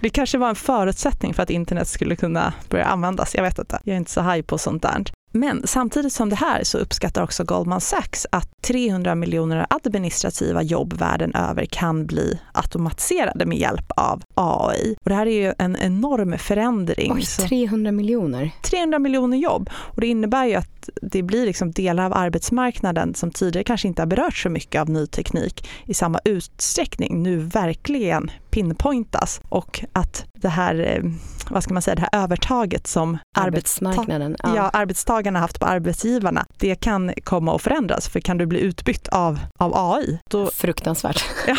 det 0.00 0.10
kanske 0.10 0.38
var 0.38 0.48
en 0.48 0.54
förutsättning 0.54 1.34
för 1.34 1.42
att 1.42 1.50
internet 1.50 1.88
skulle 1.88 2.16
kunna 2.16 2.52
börja 2.68 2.84
användas. 2.84 3.34
Jag 3.34 3.42
vet 3.42 3.58
inte, 3.58 3.80
jag 3.84 3.94
är 3.94 3.98
inte 3.98 4.10
så 4.10 4.20
haj 4.20 4.42
på 4.42 4.58
sånt 4.58 4.82
där. 4.82 5.04
Men 5.32 5.62
samtidigt 5.66 6.12
som 6.12 6.28
det 6.28 6.36
här 6.36 6.64
så 6.64 6.78
uppskattar 6.78 7.22
också 7.22 7.44
Goldman 7.44 7.80
Sachs 7.80 8.26
att 8.32 8.62
300 8.62 9.14
miljoner 9.14 9.66
administrativa 9.70 10.62
jobb 10.62 10.92
världen 10.92 11.34
över 11.34 11.64
kan 11.64 12.06
bli 12.06 12.40
automatiserade 12.52 13.46
med 13.46 13.58
hjälp 13.58 13.92
av 13.96 14.22
AI. 14.34 14.96
Och 15.04 15.08
det 15.10 15.14
här 15.14 15.26
är 15.26 15.46
ju 15.46 15.54
en 15.58 15.76
enorm 15.76 16.38
förändring. 16.38 17.12
Oj, 17.12 17.22
300 17.22 17.92
miljoner. 17.92 18.50
300 18.62 18.98
miljoner 18.98 19.36
jobb. 19.36 19.70
Och 19.72 20.00
det 20.00 20.06
innebär 20.06 20.44
ju 20.44 20.54
att 20.54 20.88
det 21.02 21.22
blir 21.22 21.46
liksom 21.46 21.72
delar 21.72 22.04
av 22.04 22.12
arbetsmarknaden 22.12 23.14
som 23.14 23.30
tidigare 23.30 23.64
kanske 23.64 23.88
inte 23.88 24.02
har 24.02 24.06
berört 24.06 24.36
så 24.36 24.48
mycket 24.48 24.80
av 24.80 24.90
ny 24.90 25.06
teknik 25.06 25.68
i 25.86 25.94
samma 25.94 26.18
utsträckning 26.24 27.22
nu 27.22 27.36
verkligen 27.36 28.30
pinpointas 28.50 29.40
och 29.48 29.84
att 29.92 30.24
det 30.32 30.48
här, 30.48 30.96
eh, 30.96 31.10
vad 31.50 31.62
ska 31.62 31.74
man 31.74 31.82
säga, 31.82 31.94
det 31.94 32.08
här 32.12 32.24
övertaget 32.24 32.86
som 32.86 33.18
arbetsmarknaden, 33.36 34.36
ja. 34.42 34.56
ja. 34.56 34.70
arbetstagarna 34.72 35.38
haft 35.38 35.60
på 35.60 35.66
arbetsgivarna, 35.66 36.46
det 36.58 36.74
kan 36.74 37.12
komma 37.24 37.56
att 37.56 37.62
förändras. 37.62 38.08
För 38.08 38.20
kan 38.20 38.38
du 38.38 38.46
bli 38.46 38.60
utbytt 38.60 39.08
av, 39.08 39.38
av 39.58 39.72
AI, 39.74 40.18
då, 40.30 40.50
Fruktansvärt. 40.50 41.24
Ja, 41.46 41.56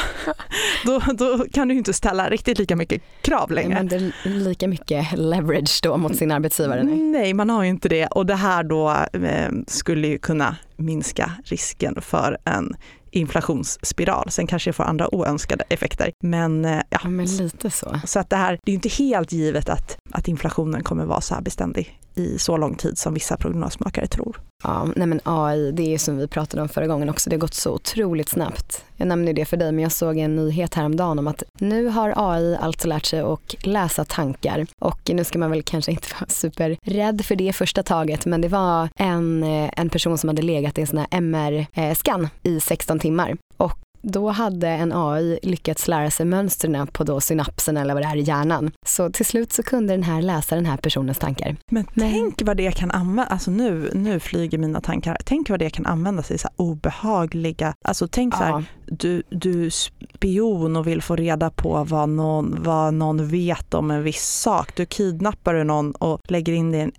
då, 0.85 0.99
då 1.13 1.45
kan 1.53 1.67
du 1.67 1.75
inte 1.75 1.93
ställa 1.93 2.29
riktigt 2.29 2.59
lika 2.59 2.75
mycket 2.75 3.01
krav 3.21 3.51
längre. 3.51 3.73
Men 3.73 3.87
det 3.87 3.95
är 3.95 4.29
lika 4.29 4.67
mycket 4.67 5.07
leverage 5.13 5.79
då 5.83 5.97
mot 5.97 6.15
sin 6.15 6.31
arbetsgivare? 6.31 6.83
Nej, 6.83 6.99
nej 6.99 7.33
man 7.33 7.49
har 7.49 7.63
ju 7.63 7.69
inte 7.69 7.89
det 7.89 8.07
och 8.07 8.25
det 8.25 8.35
här 8.35 8.63
då 8.63 8.89
eh, 9.13 9.51
skulle 9.67 10.07
ju 10.07 10.17
kunna 10.17 10.55
minska 10.75 11.31
risken 11.45 12.01
för 12.01 12.37
en 12.45 12.75
inflationsspiral. 13.11 14.31
Sen 14.31 14.47
kanske 14.47 14.69
det 14.69 14.73
får 14.73 14.83
andra 14.83 15.15
oönskade 15.15 15.63
effekter. 15.69 16.11
Men, 16.23 16.65
eh, 16.65 16.81
ja, 16.89 17.09
men 17.09 17.25
lite 17.25 17.71
så. 17.71 17.99
Så 18.05 18.19
att 18.19 18.29
det 18.29 18.35
här, 18.35 18.59
det 18.63 18.71
är 18.71 18.75
inte 18.75 18.89
helt 18.89 19.31
givet 19.31 19.69
att, 19.69 19.97
att 20.11 20.27
inflationen 20.27 20.83
kommer 20.83 21.05
vara 21.05 21.21
så 21.21 21.33
här 21.33 21.41
beständig 21.41 22.00
i 22.15 22.39
så 22.39 22.57
lång 22.57 22.75
tid 22.75 22.97
som 22.97 23.13
vissa 23.13 23.37
prognosmakare 23.37 24.07
tror. 24.07 24.41
Ja, 24.63 24.87
nej 24.95 25.07
men 25.07 25.19
AI, 25.23 25.71
det 25.71 25.93
är 25.93 25.97
som 25.97 26.17
vi 26.17 26.27
pratade 26.27 26.61
om 26.61 26.69
förra 26.69 26.87
gången 26.87 27.09
också, 27.09 27.29
det 27.29 27.35
har 27.35 27.41
gått 27.41 27.53
så 27.53 27.71
otroligt 27.71 28.29
snabbt. 28.29 28.83
Jag 28.95 29.07
nämnde 29.07 29.33
det 29.33 29.45
för 29.45 29.57
dig, 29.57 29.71
men 29.71 29.83
jag 29.83 29.91
såg 29.91 30.17
en 30.17 30.35
nyhet 30.35 30.73
häromdagen 30.73 31.19
om 31.19 31.27
att 31.27 31.43
nu 31.59 31.87
har 31.87 32.13
AI 32.15 32.55
alltså 32.55 32.87
lärt 32.87 33.05
sig 33.05 33.19
att 33.19 33.65
läsa 33.65 34.05
tankar 34.05 34.67
och 34.79 35.11
nu 35.13 35.23
ska 35.23 35.39
man 35.39 35.51
väl 35.51 35.63
kanske 35.63 35.91
inte 35.91 36.07
vara 36.19 36.29
superrädd 36.29 37.25
för 37.25 37.35
det 37.35 37.53
första 37.53 37.83
taget, 37.83 38.25
men 38.25 38.41
det 38.41 38.47
var 38.47 38.89
en, 38.95 39.43
eh, 39.43 39.69
en 39.77 39.89
person 39.89 40.17
som 40.17 40.27
hade 40.27 40.41
legat 40.41 40.77
i 40.77 40.81
en 40.81 40.87
sån 40.87 40.99
här 40.99 41.07
MR-scan 41.11 42.23
eh, 42.23 42.51
i 42.51 42.59
16 42.59 42.99
timmar 42.99 43.37
och 43.57 43.77
då 44.01 44.29
hade 44.29 44.67
en 44.67 44.91
AI 44.93 45.39
lyckats 45.43 45.87
lära 45.87 46.11
sig 46.11 46.25
mönstren 46.25 46.87
på 46.87 47.03
då 47.03 47.21
synapsen 47.21 47.77
eller 47.77 47.93
vad 47.93 48.03
det 48.03 48.07
är 48.07 48.15
i 48.15 48.21
hjärnan. 48.21 48.71
Så 48.85 49.09
till 49.09 49.25
slut 49.25 49.53
så 49.53 49.63
kunde 49.63 49.93
den 49.93 50.03
här 50.03 50.21
läsa 50.21 50.55
den 50.55 50.65
här 50.65 50.77
personens 50.77 51.17
tankar. 51.17 51.55
Men, 51.71 51.85
Men... 51.93 52.11
tänk 52.11 52.41
vad 52.41 52.57
det 52.57 52.71
kan 52.71 52.91
användas, 52.91 53.31
alltså 53.31 53.51
nu, 53.51 53.91
nu 53.93 54.19
flyger 54.19 54.57
mina 54.57 54.81
tankar, 54.81 55.17
tänk 55.25 55.49
vad 55.49 55.59
det 55.59 55.69
kan 55.69 55.85
användas 55.85 56.31
i 56.31 56.37
så 56.37 56.49
obehagliga, 56.55 57.73
alltså 57.85 58.07
tänk 58.07 58.35
så 58.35 58.43
här, 58.43 58.63
du, 58.85 59.23
du 59.29 59.69
spion 59.71 60.75
och 60.75 60.87
vill 60.87 61.01
få 61.01 61.15
reda 61.15 61.49
på 61.49 61.83
vad 61.83 62.09
någon, 62.09 62.63
vad 62.63 62.93
någon 62.93 63.27
vet 63.27 63.73
om 63.73 63.91
en 63.91 64.03
viss 64.03 64.23
sak. 64.23 64.75
Du 64.75 64.85
kidnappar 64.85 65.63
någon 65.63 65.91
och 65.91 66.19
lägger 66.27 66.53
in 66.53 66.71
din 66.71 66.91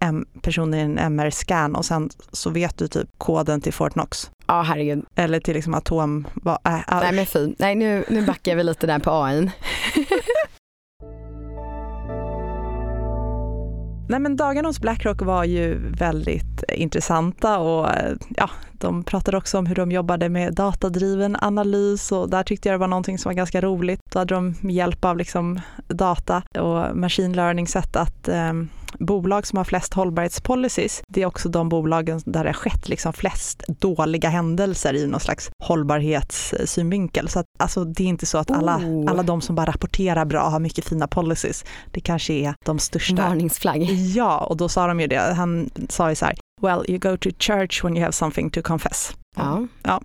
person 0.43 0.75
i 0.75 0.79
en 0.79 0.99
MR-scan 0.99 1.77
och 1.77 1.85
sen 1.85 2.11
så 2.33 2.51
vet 2.51 2.79
du 2.79 2.89
typ 2.89 3.09
koden 3.19 3.61
till 3.61 3.73
Fort 3.73 3.93
Knox. 3.93 4.31
Ja, 4.53 4.63
herregud. 4.63 5.05
Eller 5.15 5.41
till 5.41 5.55
liksom 5.55 5.75
atom... 5.75 6.27
Äh, 6.47 6.75
äh. 6.75 7.01
Nej 7.01 7.13
men 7.13 7.27
fint. 7.27 7.59
Nej 7.59 7.75
nu, 7.75 8.05
nu 8.09 8.27
backar 8.27 8.57
vi 8.57 8.63
lite 8.63 8.87
där 8.87 8.99
på 8.99 9.11
AI. 9.11 9.51
Nej 14.09 14.21
men 14.21 14.37
dagarna 14.37 14.69
hos 14.69 14.81
Blackrock 14.81 15.23
var 15.23 15.45
ju 15.45 15.79
väldigt 15.91 16.65
intressanta 16.69 17.59
och 17.59 17.89
ja, 18.37 18.51
de 18.73 19.05
pratade 19.05 19.37
också 19.37 19.59
om 19.59 19.67
hur 19.67 19.75
de 19.75 19.93
jobbade 19.93 20.29
med 20.29 20.55
datadriven 20.55 21.37
analys 21.41 22.13
och 22.13 22.31
där 22.31 22.43
tyckte 22.43 22.69
jag 22.69 22.75
det 22.75 22.81
var 22.81 22.89
någonting 22.89 23.19
som 23.19 23.31
var 23.31 23.35
ganska 23.35 23.61
roligt. 23.61 24.01
Då 24.13 24.19
hade 24.19 24.35
de 24.35 24.55
med 24.61 24.75
hjälp 24.75 25.05
av 25.05 25.17
liksom 25.17 25.61
data 25.89 26.43
och 26.59 26.97
machine 26.97 27.33
learning 27.33 27.67
sett 27.67 27.97
att 27.97 28.29
eh, 28.29 28.53
bolag 28.99 29.47
som 29.47 29.57
har 29.57 29.65
flest 29.65 29.95
hållbarhetspolicies, 29.95 31.03
det 31.09 31.23
är 31.23 31.27
också 31.27 31.49
de 31.49 31.69
bolagen 31.69 32.21
där 32.25 32.45
det 32.45 32.49
har 32.49 32.55
skett 32.55 32.89
liksom 32.89 33.13
flest 33.13 33.65
dåliga 33.69 34.29
händelser 34.29 34.95
i 34.95 35.07
någon 35.07 35.21
slags 35.21 35.51
hållbarhetssynvinkel. 35.63 37.29
Så 37.29 37.39
att, 37.39 37.47
alltså, 37.59 37.85
det 37.85 38.05
är 38.05 38.09
inte 38.09 38.27
så 38.27 38.39
att 38.39 38.51
alla, 38.51 38.77
oh. 38.77 39.11
alla 39.11 39.23
de 39.23 39.41
som 39.41 39.55
bara 39.55 39.67
rapporterar 39.67 40.25
bra 40.25 40.49
har 40.49 40.61
mycket 40.61 40.89
fina 40.89 41.09
policies. 41.09 41.65
Det 41.91 42.01
kanske 42.01 42.33
är 42.33 42.55
de 42.65 42.79
största. 42.79 43.29
Varningsflagg. 43.29 43.83
Ja, 43.93 44.39
och 44.39 44.57
då 44.57 44.69
sa 44.69 44.87
de 44.87 45.01
ju 45.01 45.07
det. 45.07 45.35
Han 45.37 45.71
sa 45.89 46.09
ju 46.09 46.15
så 46.15 46.25
här, 46.25 46.35
well, 46.63 46.85
you 46.89 46.99
go 46.99 47.17
to 47.17 47.31
church 47.39 47.85
when 47.85 47.97
you 47.97 48.03
have 48.03 48.13
something 48.13 48.51
to 48.51 48.63
confess. 48.63 49.15
Ja. 49.37 49.67
ja. 49.83 50.03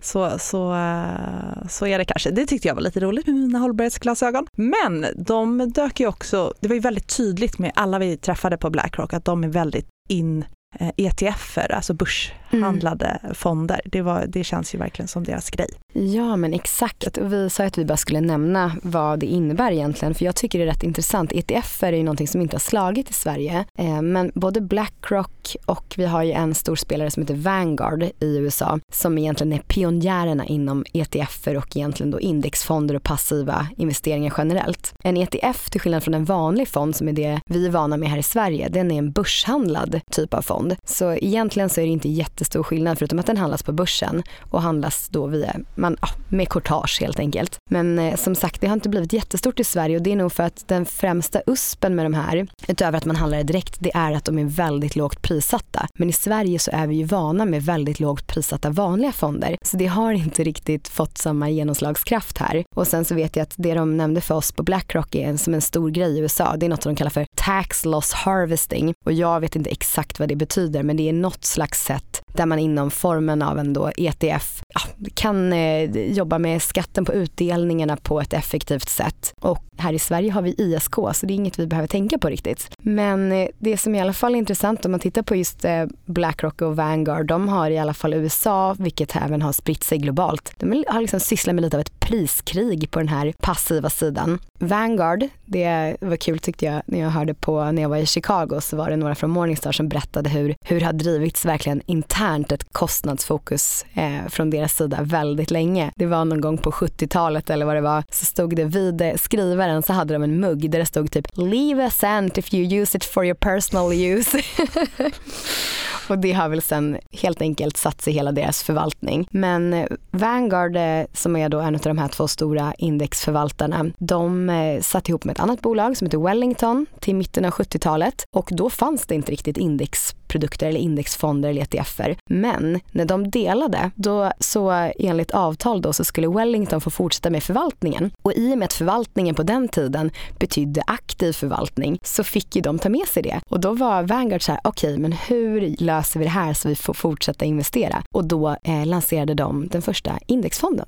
Så, 0.00 0.38
så, 0.38 0.74
eh, 0.74 1.66
så 1.68 1.86
är 1.86 1.98
det 1.98 2.04
kanske. 2.04 2.30
Det 2.30 2.46
tyckte 2.46 2.68
jag 2.68 2.74
var 2.74 2.82
lite 2.82 3.00
roligt 3.00 3.26
med 3.26 3.36
mina 3.36 3.58
hållbarhetsglasögon. 3.58 4.46
Men 4.52 5.06
de 5.16 5.72
dök 5.72 6.00
ju 6.00 6.06
också, 6.06 6.54
det 6.60 6.68
var 6.68 6.74
ju 6.74 6.80
väldigt 6.80 7.16
tydligt 7.16 7.58
med 7.58 7.72
alla 7.74 7.98
vi 7.98 8.16
träffade 8.16 8.58
på 8.58 8.70
Blackrock 8.70 9.12
att 9.12 9.24
de 9.24 9.44
är 9.44 9.48
väldigt 9.48 9.88
in 10.08 10.44
eh, 10.80 10.90
ETFer, 10.96 11.72
alltså 11.72 11.94
börs 11.94 12.32
mm. 12.52 13.34
fonder. 13.34 13.80
Det, 13.84 14.02
var, 14.02 14.24
det 14.28 14.44
känns 14.44 14.74
ju 14.74 14.78
verkligen 14.78 15.08
som 15.08 15.24
deras 15.24 15.50
grej. 15.50 15.68
Ja 15.92 16.36
men 16.36 16.54
exakt 16.54 17.16
och 17.16 17.32
vi 17.32 17.50
sa 17.50 17.64
att 17.64 17.78
vi 17.78 17.84
bara 17.84 17.96
skulle 17.96 18.20
nämna 18.20 18.72
vad 18.82 19.18
det 19.18 19.26
innebär 19.26 19.72
egentligen 19.72 20.14
för 20.14 20.24
jag 20.24 20.36
tycker 20.36 20.58
det 20.58 20.64
är 20.64 20.66
rätt 20.66 20.82
intressant. 20.82 21.32
ETFer 21.32 21.92
är 21.92 21.96
ju 21.96 22.02
någonting 22.02 22.28
som 22.28 22.40
inte 22.40 22.54
har 22.54 22.60
slagit 22.60 23.10
i 23.10 23.12
Sverige 23.12 23.64
eh, 23.78 24.02
men 24.02 24.32
både 24.34 24.60
Blackrock 24.60 25.56
och 25.66 25.94
vi 25.96 26.06
har 26.06 26.22
ju 26.22 26.32
en 26.32 26.54
stor 26.54 26.76
spelare 26.76 27.10
som 27.10 27.22
heter 27.22 27.34
Vanguard 27.34 28.02
i 28.02 28.38
USA 28.38 28.80
som 28.92 29.18
egentligen 29.18 29.52
är 29.52 29.58
pionjärerna 29.58 30.46
inom 30.46 30.84
ETFer 30.92 31.56
och 31.56 31.76
egentligen 31.76 32.10
då 32.10 32.20
indexfonder 32.20 32.94
och 32.94 33.02
passiva 33.02 33.68
investeringar 33.76 34.34
generellt. 34.38 34.94
En 35.04 35.16
ETF 35.16 35.70
till 35.70 35.80
skillnad 35.80 36.02
från 36.02 36.14
en 36.14 36.24
vanlig 36.24 36.68
fond 36.68 36.96
som 36.96 37.08
är 37.08 37.12
det 37.12 37.40
vi 37.46 37.66
är 37.66 37.70
vana 37.70 37.96
med 37.96 38.08
här 38.08 38.18
i 38.18 38.22
Sverige, 38.22 38.68
den 38.68 38.90
är 38.90 38.98
en 38.98 39.10
börshandlad 39.10 40.00
typ 40.10 40.34
av 40.34 40.42
fond. 40.42 40.76
Så 40.84 41.12
egentligen 41.12 41.68
så 41.68 41.80
är 41.80 41.84
det 41.84 41.92
inte 41.92 42.08
jättestor 42.38 42.62
skillnad 42.62 42.98
förutom 42.98 43.18
att 43.18 43.26
den 43.26 43.36
handlas 43.36 43.62
på 43.62 43.72
börsen 43.72 44.22
och 44.50 44.62
handlas 44.62 45.08
då 45.08 45.26
via 45.26 45.56
man, 45.74 45.96
ja, 46.00 46.08
med 46.28 46.48
courtage 46.48 47.00
helt 47.00 47.18
enkelt. 47.18 47.56
Men 47.70 47.98
eh, 47.98 48.16
som 48.16 48.34
sagt, 48.34 48.60
det 48.60 48.66
har 48.66 48.74
inte 48.74 48.88
blivit 48.88 49.12
jättestort 49.12 49.60
i 49.60 49.64
Sverige 49.64 49.96
och 49.96 50.02
det 50.02 50.12
är 50.12 50.16
nog 50.16 50.32
för 50.32 50.42
att 50.42 50.68
den 50.68 50.86
främsta 50.86 51.42
uspen 51.46 51.94
med 51.94 52.06
de 52.06 52.14
här, 52.14 52.46
utöver 52.68 52.98
att 52.98 53.04
man 53.04 53.16
handlar 53.16 53.38
det 53.38 53.44
direkt, 53.44 53.76
det 53.78 53.90
är 53.94 54.12
att 54.12 54.24
de 54.24 54.38
är 54.38 54.44
väldigt 54.44 54.96
lågt 54.96 55.22
prissatta. 55.22 55.86
Men 55.98 56.08
i 56.08 56.12
Sverige 56.12 56.58
så 56.58 56.70
är 56.74 56.86
vi 56.86 56.94
ju 56.94 57.04
vana 57.04 57.44
med 57.44 57.62
väldigt 57.62 58.00
lågt 58.00 58.26
prissatta 58.26 58.70
vanliga 58.70 59.12
fonder. 59.12 59.56
Så 59.62 59.76
det 59.76 59.86
har 59.86 60.12
inte 60.12 60.44
riktigt 60.44 60.88
fått 60.88 61.18
samma 61.18 61.50
genomslagskraft 61.50 62.38
här. 62.38 62.64
Och 62.76 62.86
sen 62.86 63.04
så 63.04 63.14
vet 63.14 63.36
jag 63.36 63.42
att 63.42 63.54
det 63.56 63.74
de 63.74 63.96
nämnde 63.96 64.20
för 64.20 64.34
oss 64.34 64.52
på 64.52 64.62
Blackrock 64.62 65.14
är 65.14 65.36
som 65.36 65.54
en 65.54 65.60
stor 65.60 65.90
grej 65.90 66.16
i 66.16 66.20
USA. 66.20 66.56
Det 66.56 66.66
är 66.66 66.70
något 66.70 66.82
som 66.82 66.92
de 66.94 66.96
kallar 66.96 67.10
för 67.10 67.26
tax 67.36 67.84
loss 67.84 68.12
harvesting 68.12 68.94
och 69.06 69.12
jag 69.12 69.40
vet 69.40 69.56
inte 69.56 69.70
exakt 69.70 70.18
vad 70.18 70.28
det 70.28 70.36
betyder 70.36 70.82
men 70.82 70.96
det 70.96 71.08
är 71.08 71.12
något 71.12 71.44
slags 71.44 71.84
sätt 71.84 72.22
där 72.32 72.46
man 72.46 72.58
inom 72.58 72.90
formen 72.90 73.42
av 73.42 73.58
en 73.58 73.72
då 73.72 73.90
ETF 73.96 74.62
ja, 74.74 74.80
kan 75.14 75.52
eh, 75.52 76.12
jobba 76.12 76.38
med 76.38 76.62
skatten 76.62 77.04
på 77.04 77.12
utdelningarna 77.12 77.96
på 77.96 78.20
ett 78.20 78.32
effektivt 78.32 78.88
sätt. 78.88 79.34
Och 79.40 79.64
här 79.78 79.92
i 79.92 79.98
Sverige 79.98 80.32
har 80.32 80.42
vi 80.42 80.54
ISK 80.58 80.94
så 80.94 81.26
det 81.26 81.32
är 81.32 81.36
inget 81.36 81.58
vi 81.58 81.66
behöver 81.66 81.88
tänka 81.88 82.18
på 82.18 82.28
riktigt. 82.28 82.70
Men 82.78 83.32
eh, 83.32 83.48
det 83.58 83.76
som 83.76 83.94
i 83.94 84.00
alla 84.00 84.12
fall 84.12 84.34
är 84.34 84.38
intressant 84.38 84.84
om 84.84 84.90
man 84.90 85.00
tittar 85.00 85.22
på 85.22 85.36
just 85.36 85.64
eh, 85.64 85.86
Blackrock 86.06 86.62
och 86.62 86.76
Vanguard, 86.76 87.26
de 87.26 87.48
har 87.48 87.70
i 87.70 87.78
alla 87.78 87.94
fall 87.94 88.14
USA, 88.14 88.76
vilket 88.78 89.16
även 89.16 89.42
har 89.42 89.52
spritt 89.52 89.84
sig 89.84 89.98
globalt. 89.98 90.52
De 90.56 90.84
har 90.88 91.00
liksom 91.00 91.20
sysslat 91.20 91.54
med 91.54 91.62
lite 91.62 91.76
av 91.76 91.80
ett 91.80 92.00
priskrig 92.00 92.90
på 92.90 92.98
den 92.98 93.08
här 93.08 93.34
passiva 93.38 93.90
sidan. 93.90 94.38
Vanguard, 94.58 95.24
det 95.44 95.96
var 96.00 96.16
kul 96.16 96.38
tyckte 96.38 96.64
jag 96.64 96.82
när 96.86 97.00
jag 97.00 97.10
hörde 97.10 97.34
på 97.34 97.72
när 97.72 97.82
jag 97.82 97.88
var 97.88 97.96
i 97.96 98.06
Chicago 98.06 98.60
så 98.60 98.76
var 98.76 98.90
det 98.90 98.96
några 98.96 99.14
från 99.14 99.30
Morningstar 99.30 99.72
som 99.72 99.88
berättade 99.88 100.30
hur, 100.30 100.54
hur 100.64 100.80
det 100.80 100.86
har 100.86 100.92
drivits 100.92 101.44
verkligen 101.44 101.82
internt 101.86 102.17
ett 102.18 102.72
kostnadsfokus 102.72 103.86
eh, 103.94 104.28
från 104.28 104.50
deras 104.50 104.76
sida 104.76 104.98
väldigt 105.02 105.50
länge. 105.50 105.92
Det 105.96 106.06
var 106.06 106.24
någon 106.24 106.40
gång 106.40 106.58
på 106.58 106.70
70-talet 106.70 107.50
eller 107.50 107.66
vad 107.66 107.76
det 107.76 107.80
var 107.80 108.04
så 108.10 108.24
stod 108.24 108.56
det 108.56 108.64
vid 108.64 109.12
skrivaren 109.16 109.82
så 109.82 109.92
hade 109.92 110.14
de 110.14 110.22
en 110.22 110.40
mugg 110.40 110.70
där 110.70 110.78
det 110.78 110.86
stod 110.86 111.10
typ 111.10 111.26
“Leave 111.36 111.86
a 111.86 111.90
cent 111.90 112.38
if 112.38 112.54
you 112.54 112.80
use 112.80 112.96
it 112.96 113.04
for 113.04 113.24
your 113.24 113.34
personal 113.34 113.92
use”. 113.92 114.38
och 116.08 116.18
det 116.18 116.32
har 116.32 116.48
väl 116.48 116.62
sen 116.62 116.98
helt 117.12 117.40
enkelt 117.40 117.76
satt 117.76 118.02
sig 118.02 118.12
i 118.12 118.16
hela 118.16 118.32
deras 118.32 118.62
förvaltning. 118.62 119.28
Men 119.30 119.74
eh, 119.74 119.86
Vanguard 120.10 120.76
eh, 120.76 121.04
som 121.12 121.36
är 121.36 121.48
då 121.48 121.60
en 121.60 121.74
av 121.74 121.80
de 121.80 121.98
här 121.98 122.08
två 122.08 122.28
stora 122.28 122.74
indexförvaltarna, 122.78 123.86
de 123.98 124.50
eh, 124.50 124.80
satt 124.80 125.08
ihop 125.08 125.24
med 125.24 125.32
ett 125.32 125.40
annat 125.40 125.60
bolag 125.60 125.96
som 125.96 126.06
heter 126.06 126.18
Wellington 126.18 126.86
till 127.00 127.14
mitten 127.14 127.44
av 127.44 127.50
70-talet 127.50 128.24
och 128.36 128.48
då 128.52 128.70
fanns 128.70 129.06
det 129.06 129.14
inte 129.14 129.32
riktigt 129.32 129.56
index 129.56 130.14
indexprodukter 130.28 130.68
eller 130.68 130.80
indexfonder 130.80 131.48
eller 131.48 131.62
ETFer. 131.62 132.16
Men 132.30 132.80
när 132.92 133.04
de 133.04 133.30
delade, 133.30 133.90
då 133.94 134.32
så 134.40 134.70
enligt 134.98 135.30
avtal 135.30 135.82
då 135.82 135.92
så 135.92 136.04
skulle 136.04 136.28
Wellington 136.28 136.80
få 136.80 136.90
fortsätta 136.90 137.30
med 137.30 137.42
förvaltningen 137.42 138.10
och 138.22 138.32
i 138.32 138.54
och 138.54 138.58
med 138.58 138.66
att 138.66 138.72
förvaltningen 138.72 139.34
på 139.34 139.42
den 139.42 139.68
tiden 139.68 140.10
betydde 140.38 140.82
aktiv 140.86 141.32
förvaltning 141.32 141.98
så 142.04 142.24
fick 142.24 142.56
ju 142.56 142.62
de 142.62 142.78
ta 142.78 142.88
med 142.88 143.06
sig 143.06 143.22
det 143.22 143.40
och 143.50 143.60
då 143.60 143.74
var 143.74 144.02
Vanguard 144.02 144.42
så 144.42 144.52
här, 144.52 144.60
okej 144.64 144.90
okay, 144.90 145.02
men 145.02 145.12
hur 145.12 145.76
löser 145.78 146.20
vi 146.20 146.24
det 146.26 146.30
här 146.30 146.54
så 146.54 146.68
vi 146.68 146.74
får 146.74 146.94
fortsätta 146.94 147.44
investera? 147.44 148.02
Och 148.14 148.24
då 148.24 148.56
eh, 148.64 148.86
lanserade 148.86 149.34
de 149.34 149.68
den 149.68 149.82
första 149.82 150.18
indexfonden. 150.26 150.86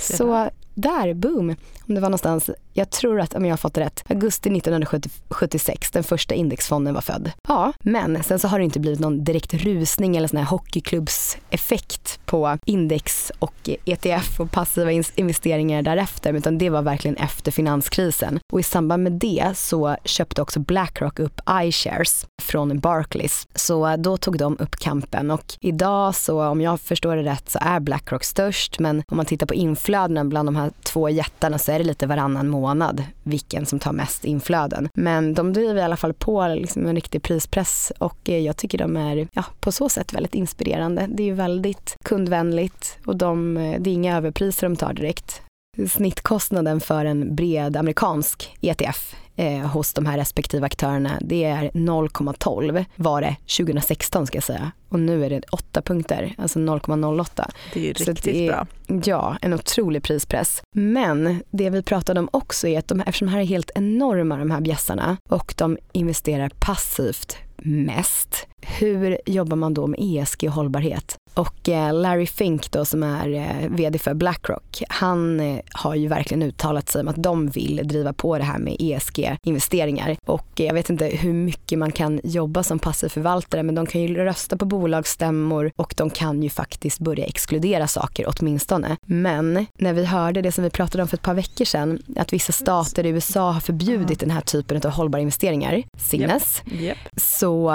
Så 0.00 0.48
där, 0.74 1.14
boom. 1.14 1.56
Om 1.88 1.94
det 1.94 2.00
var 2.00 2.08
någonstans, 2.08 2.50
jag 2.72 2.90
tror 2.90 3.20
att, 3.20 3.34
om 3.34 3.44
jag 3.44 3.52
har 3.52 3.56
fått 3.56 3.78
rätt, 3.78 4.04
augusti 4.08 4.56
1976, 4.56 5.90
den 5.90 6.04
första 6.04 6.34
indexfonden 6.34 6.94
var 6.94 7.00
född. 7.00 7.30
Ja, 7.48 7.72
men 7.80 8.22
sen 8.22 8.38
så 8.38 8.48
har 8.48 8.58
det 8.58 8.64
inte 8.64 8.80
blivit 8.80 9.00
någon 9.00 9.24
direkt 9.24 9.54
rusning 9.54 10.16
eller 10.16 10.28
sån 10.28 10.38
här 10.38 10.46
hockeyklubbseffekt 10.46 12.20
på 12.24 12.58
index 12.66 13.32
och 13.38 13.68
ETF 13.84 14.40
och 14.40 14.50
passiva 14.50 14.90
investeringar 15.14 15.82
därefter, 15.82 16.32
utan 16.32 16.58
det 16.58 16.70
var 16.70 16.82
verkligen 16.82 17.16
efter 17.16 17.52
finanskrisen. 17.52 18.38
Och 18.52 18.60
i 18.60 18.62
samband 18.62 19.02
med 19.02 19.12
det 19.12 19.52
så 19.54 19.96
köpte 20.04 20.42
också 20.42 20.60
Blackrock 20.60 21.18
upp 21.18 21.40
iShares 21.50 22.26
från 22.42 22.80
Barclays. 22.80 23.46
Så 23.54 23.96
då 23.96 24.16
tog 24.16 24.38
de 24.38 24.58
upp 24.58 24.76
kampen 24.76 25.30
och 25.30 25.54
idag 25.60 26.14
så, 26.14 26.44
om 26.44 26.60
jag 26.60 26.80
förstår 26.80 27.16
det 27.16 27.22
rätt, 27.22 27.50
så 27.50 27.58
är 27.62 27.80
Blackrock 27.80 28.24
störst, 28.24 28.78
men 28.78 29.02
om 29.10 29.16
man 29.16 29.26
tittar 29.26 29.46
på 29.46 29.54
inflödena 29.54 30.24
bland 30.24 30.48
de 30.48 30.56
här 30.56 30.63
två 30.82 31.08
jättarna 31.08 31.58
så 31.58 31.72
är 31.72 31.78
det 31.78 31.84
lite 31.84 32.06
varannan 32.06 32.48
månad 32.48 33.02
vilken 33.22 33.66
som 33.66 33.78
tar 33.78 33.92
mest 33.92 34.24
inflöden. 34.24 34.88
Men 34.94 35.34
de 35.34 35.52
driver 35.52 35.74
i 35.74 35.82
alla 35.82 35.96
fall 35.96 36.14
på 36.14 36.46
liksom 36.46 36.86
en 36.86 36.94
riktig 36.94 37.22
prispress 37.22 37.92
och 37.98 38.30
eh, 38.30 38.38
jag 38.38 38.56
tycker 38.56 38.78
de 38.78 38.96
är 38.96 39.28
ja, 39.32 39.44
på 39.60 39.72
så 39.72 39.88
sätt 39.88 40.12
väldigt 40.12 40.34
inspirerande. 40.34 41.06
Det 41.08 41.22
är 41.22 41.26
ju 41.26 41.34
väldigt 41.34 41.96
kundvänligt 42.04 42.98
och 43.06 43.16
de, 43.16 43.56
eh, 43.56 43.80
det 43.80 43.90
är 43.90 43.94
inga 43.94 44.16
överpriser 44.16 44.68
de 44.68 44.76
tar 44.76 44.92
direkt. 44.92 45.42
Snittkostnaden 45.88 46.80
för 46.80 47.04
en 47.04 47.34
bred 47.34 47.76
amerikansk 47.76 48.56
ETF 48.60 49.14
eh, 49.36 49.58
hos 49.58 49.92
de 49.92 50.06
här 50.06 50.18
respektive 50.18 50.66
aktörerna, 50.66 51.18
det 51.20 51.44
är 51.44 51.70
0,12 51.70 52.84
var 52.96 53.20
det 53.20 53.36
2016 53.56 54.26
ska 54.26 54.36
jag 54.36 54.44
säga. 54.44 54.72
Och 54.88 55.00
nu 55.00 55.24
är 55.24 55.30
det 55.30 55.42
8 55.52 55.82
punkter, 55.82 56.34
alltså 56.38 56.58
0,08. 56.58 57.50
Det 57.72 57.80
är 57.80 57.84
ju 57.84 57.92
riktigt 57.92 58.22
det 58.22 58.48
är, 58.48 58.52
bra. 58.52 58.66
Ja, 59.04 59.36
en 59.40 59.52
otrolig 59.52 60.02
prispress. 60.02 60.62
Men 60.72 61.42
det 61.50 61.70
vi 61.70 61.82
pratade 61.82 62.20
om 62.20 62.28
också 62.32 62.68
är 62.68 62.78
att 62.78 62.88
de, 62.88 63.00
eftersom 63.00 63.26
de 63.26 63.32
här 63.32 63.40
är 63.40 63.44
helt 63.44 63.70
enorma 63.74 64.36
de 64.36 64.50
här 64.50 64.60
bjässarna 64.60 65.16
och 65.28 65.54
de 65.56 65.78
investerar 65.92 66.50
passivt 66.58 67.36
mest 67.56 68.46
hur 68.66 69.18
jobbar 69.26 69.56
man 69.56 69.74
då 69.74 69.86
med 69.86 70.00
ESG 70.02 70.44
och 70.44 70.54
hållbarhet? 70.54 71.16
Och 71.34 71.68
eh, 71.68 71.94
Larry 71.94 72.26
Fink 72.26 72.70
då 72.70 72.84
som 72.84 73.02
är 73.02 73.28
eh, 73.34 73.68
vd 73.68 73.98
för 73.98 74.14
Blackrock, 74.14 74.82
han 74.88 75.40
eh, 75.40 75.58
har 75.72 75.94
ju 75.94 76.08
verkligen 76.08 76.42
uttalat 76.42 76.88
sig 76.88 77.00
om 77.00 77.08
att 77.08 77.22
de 77.22 77.48
vill 77.48 77.80
driva 77.84 78.12
på 78.12 78.38
det 78.38 78.44
här 78.44 78.58
med 78.58 78.76
ESG-investeringar. 78.78 80.16
Och 80.26 80.46
jag 80.54 80.74
vet 80.74 80.90
inte 80.90 81.06
hur 81.06 81.32
mycket 81.32 81.78
man 81.78 81.92
kan 81.92 82.20
jobba 82.24 82.62
som 82.62 82.78
passiv 82.78 83.08
förvaltare 83.08 83.62
men 83.62 83.74
de 83.74 83.86
kan 83.86 84.00
ju 84.00 84.14
rösta 84.14 84.56
på 84.56 84.64
bolagsstämmor 84.64 85.70
och 85.76 85.94
de 85.96 86.10
kan 86.10 86.42
ju 86.42 86.50
faktiskt 86.50 87.00
börja 87.00 87.24
exkludera 87.24 87.86
saker 87.86 88.26
åtminstone. 88.28 88.96
Men 89.06 89.66
när 89.78 89.92
vi 89.92 90.04
hörde 90.04 90.42
det 90.42 90.52
som 90.52 90.64
vi 90.64 90.70
pratade 90.70 91.02
om 91.02 91.08
för 91.08 91.16
ett 91.16 91.22
par 91.22 91.34
veckor 91.34 91.64
sedan, 91.64 92.02
att 92.16 92.32
vissa 92.32 92.52
stater 92.52 93.06
i 93.06 93.08
USA 93.08 93.50
har 93.50 93.60
förbjudit 93.60 94.20
den 94.20 94.30
här 94.30 94.40
typen 94.40 94.80
av 94.84 94.90
hållbara 94.90 95.22
investeringar, 95.22 95.82
Signes, 95.98 96.62
Yep. 96.66 96.80
Yep. 96.80 96.98
så 97.16 97.72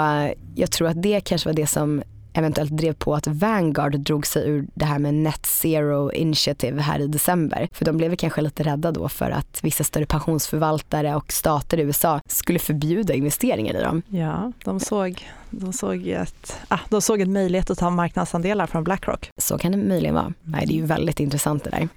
jag 0.54 0.70
tror 0.70 0.79
att 0.86 1.02
det 1.02 1.20
kanske 1.20 1.48
var 1.48 1.54
det 1.54 1.66
som 1.66 2.02
eventuellt 2.32 2.76
drev 2.76 2.92
på 2.92 3.14
att 3.14 3.26
Vanguard 3.26 3.98
drog 3.98 4.26
sig 4.26 4.48
ur 4.48 4.66
det 4.74 4.84
här 4.84 4.98
med 4.98 5.14
Net 5.14 5.46
Zero 5.46 6.12
Initiative 6.12 6.82
här 6.82 6.98
i 6.98 7.06
december. 7.06 7.68
För 7.72 7.84
de 7.84 7.96
blev 7.96 8.16
kanske 8.16 8.40
lite 8.40 8.62
rädda 8.62 8.92
då 8.92 9.08
för 9.08 9.30
att 9.30 9.60
vissa 9.62 9.84
större 9.84 10.06
pensionsförvaltare 10.06 11.16
och 11.16 11.32
stater 11.32 11.78
i 11.78 11.82
USA 11.82 12.20
skulle 12.26 12.58
förbjuda 12.58 13.14
investeringar 13.14 13.74
i 13.74 13.82
dem. 13.82 14.02
Ja, 14.08 14.52
de 14.64 14.80
såg, 14.80 15.28
de 15.50 15.72
såg, 15.72 16.06
ett, 16.06 16.56
ah, 16.68 16.78
de 16.88 17.02
såg 17.02 17.20
en 17.20 17.32
möjlighet 17.32 17.70
att 17.70 17.78
ta 17.78 17.90
marknadsandelar 17.90 18.66
från 18.66 18.84
Blackrock. 18.84 19.30
Så 19.36 19.58
kan 19.58 19.72
det 19.72 19.78
möjligen 19.78 20.14
vara. 20.14 20.32
Nej, 20.42 20.66
det 20.66 20.72
är 20.72 20.76
ju 20.76 20.86
väldigt 20.86 21.20
intressant 21.20 21.64
det 21.64 21.70
där. 21.70 21.88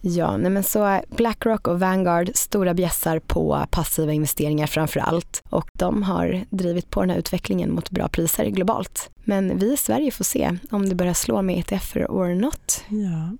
Ja, 0.00 0.36
nej 0.36 0.50
men 0.50 0.62
så 0.62 1.00
Blackrock 1.08 1.68
och 1.68 1.80
Vanguard, 1.80 2.30
stora 2.34 2.74
bjässar 2.74 3.18
på 3.18 3.66
passiva 3.70 4.12
investeringar 4.12 4.66
framför 4.66 5.00
allt. 5.00 5.42
Och 5.50 5.70
de 5.72 6.02
har 6.02 6.44
drivit 6.50 6.90
på 6.90 7.00
den 7.00 7.10
här 7.10 7.18
utvecklingen 7.18 7.72
mot 7.72 7.90
bra 7.90 8.08
priser 8.08 8.46
globalt. 8.46 9.10
Men 9.24 9.58
vi 9.58 9.72
i 9.72 9.76
Sverige 9.76 10.10
får 10.10 10.24
se 10.24 10.56
om 10.70 10.88
det 10.88 10.94
börjar 10.94 11.14
slå 11.14 11.42
med 11.42 11.58
ETFer 11.58 12.06
or 12.06 12.34
not. 12.34 12.84
Ja. 12.88 13.36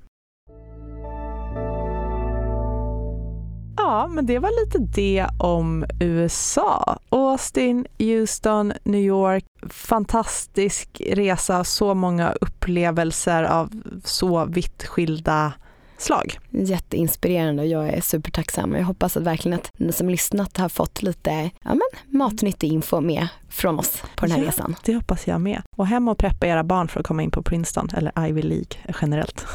Ja, 3.77 4.07
men 4.07 4.27
det 4.27 4.39
var 4.39 4.65
lite 4.65 4.79
det 4.79 5.27
om 5.39 5.85
USA. 6.01 6.99
Austin, 7.09 7.87
Houston, 7.99 8.73
New 8.85 9.01
York. 9.01 9.45
Fantastisk 9.71 11.03
resa, 11.07 11.65
så 11.65 11.95
många 11.95 12.33
upplevelser 12.41 13.43
av 13.43 13.71
så 14.05 14.45
vitt 14.45 14.87
skilda 14.87 15.53
slag. 15.99 16.39
Jätteinspirerande 16.51 17.63
och 17.63 17.69
jag 17.69 17.89
är 17.89 18.01
supertacksam. 18.01 18.75
Jag 18.75 18.85
hoppas 18.85 19.17
att 19.17 19.23
verkligen 19.23 19.59
att 19.59 19.71
ni 19.77 19.93
som 19.93 20.09
lyssnat 20.09 20.57
har 20.57 20.69
fått 20.69 21.03
lite 21.03 21.51
ja, 21.65 21.71
men, 21.75 22.19
matnyttig 22.19 22.73
info 22.73 23.01
med 23.01 23.29
från 23.49 23.79
oss 23.79 24.03
på 24.17 24.27
den 24.27 24.31
här 24.31 24.43
ja, 24.43 24.49
resan. 24.49 24.77
Det 24.85 24.95
hoppas 24.95 25.27
jag 25.27 25.41
med. 25.41 25.63
Och 25.77 25.87
hem 25.87 26.09
och 26.09 26.19
preppa 26.19 26.47
era 26.47 26.65
barn 26.65 26.89
för 26.89 27.01
att 27.01 27.07
komma 27.07 27.23
in 27.23 27.31
på 27.31 27.43
Princeton 27.43 27.89
eller 27.95 28.29
Ivy 28.29 28.43
League 28.43 28.95
generellt. 29.01 29.47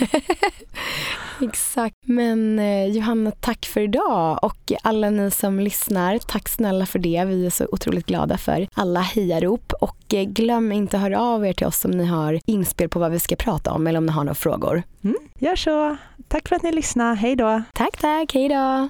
Exakt. 1.42 1.96
Men 2.06 2.58
eh, 2.58 2.86
Johanna, 2.86 3.30
tack 3.30 3.66
för 3.66 3.80
idag 3.80 4.38
och 4.42 4.72
alla 4.82 5.10
ni 5.10 5.30
som 5.30 5.60
lyssnar, 5.60 6.18
tack 6.18 6.48
snälla 6.48 6.86
för 6.86 6.98
det. 6.98 7.24
Vi 7.24 7.46
är 7.46 7.50
så 7.50 7.66
otroligt 7.72 8.06
glada 8.06 8.38
för 8.38 8.68
alla 8.74 9.00
hejarop 9.00 9.72
och 9.80 10.03
glöm 10.22 10.72
inte 10.72 10.96
att 10.96 11.02
höra 11.02 11.20
av 11.20 11.46
er 11.46 11.52
till 11.52 11.66
oss 11.66 11.84
om 11.84 11.90
ni 11.90 12.04
har 12.04 12.40
inspel 12.46 12.88
på 12.88 12.98
vad 12.98 13.12
vi 13.12 13.18
ska 13.18 13.36
prata 13.36 13.72
om 13.72 13.86
eller 13.86 13.98
om 13.98 14.06
ni 14.06 14.12
har 14.12 14.24
några 14.24 14.34
frågor. 14.34 14.82
Mm, 15.04 15.16
gör 15.38 15.56
så. 15.56 15.96
Tack 16.28 16.48
för 16.48 16.56
att 16.56 16.62
ni 16.62 16.72
lyssnade. 16.72 17.14
Hej 17.14 17.36
då. 17.36 17.62
Tack, 17.74 17.96
tack. 17.96 18.34
Hej 18.34 18.48
då. 18.48 18.88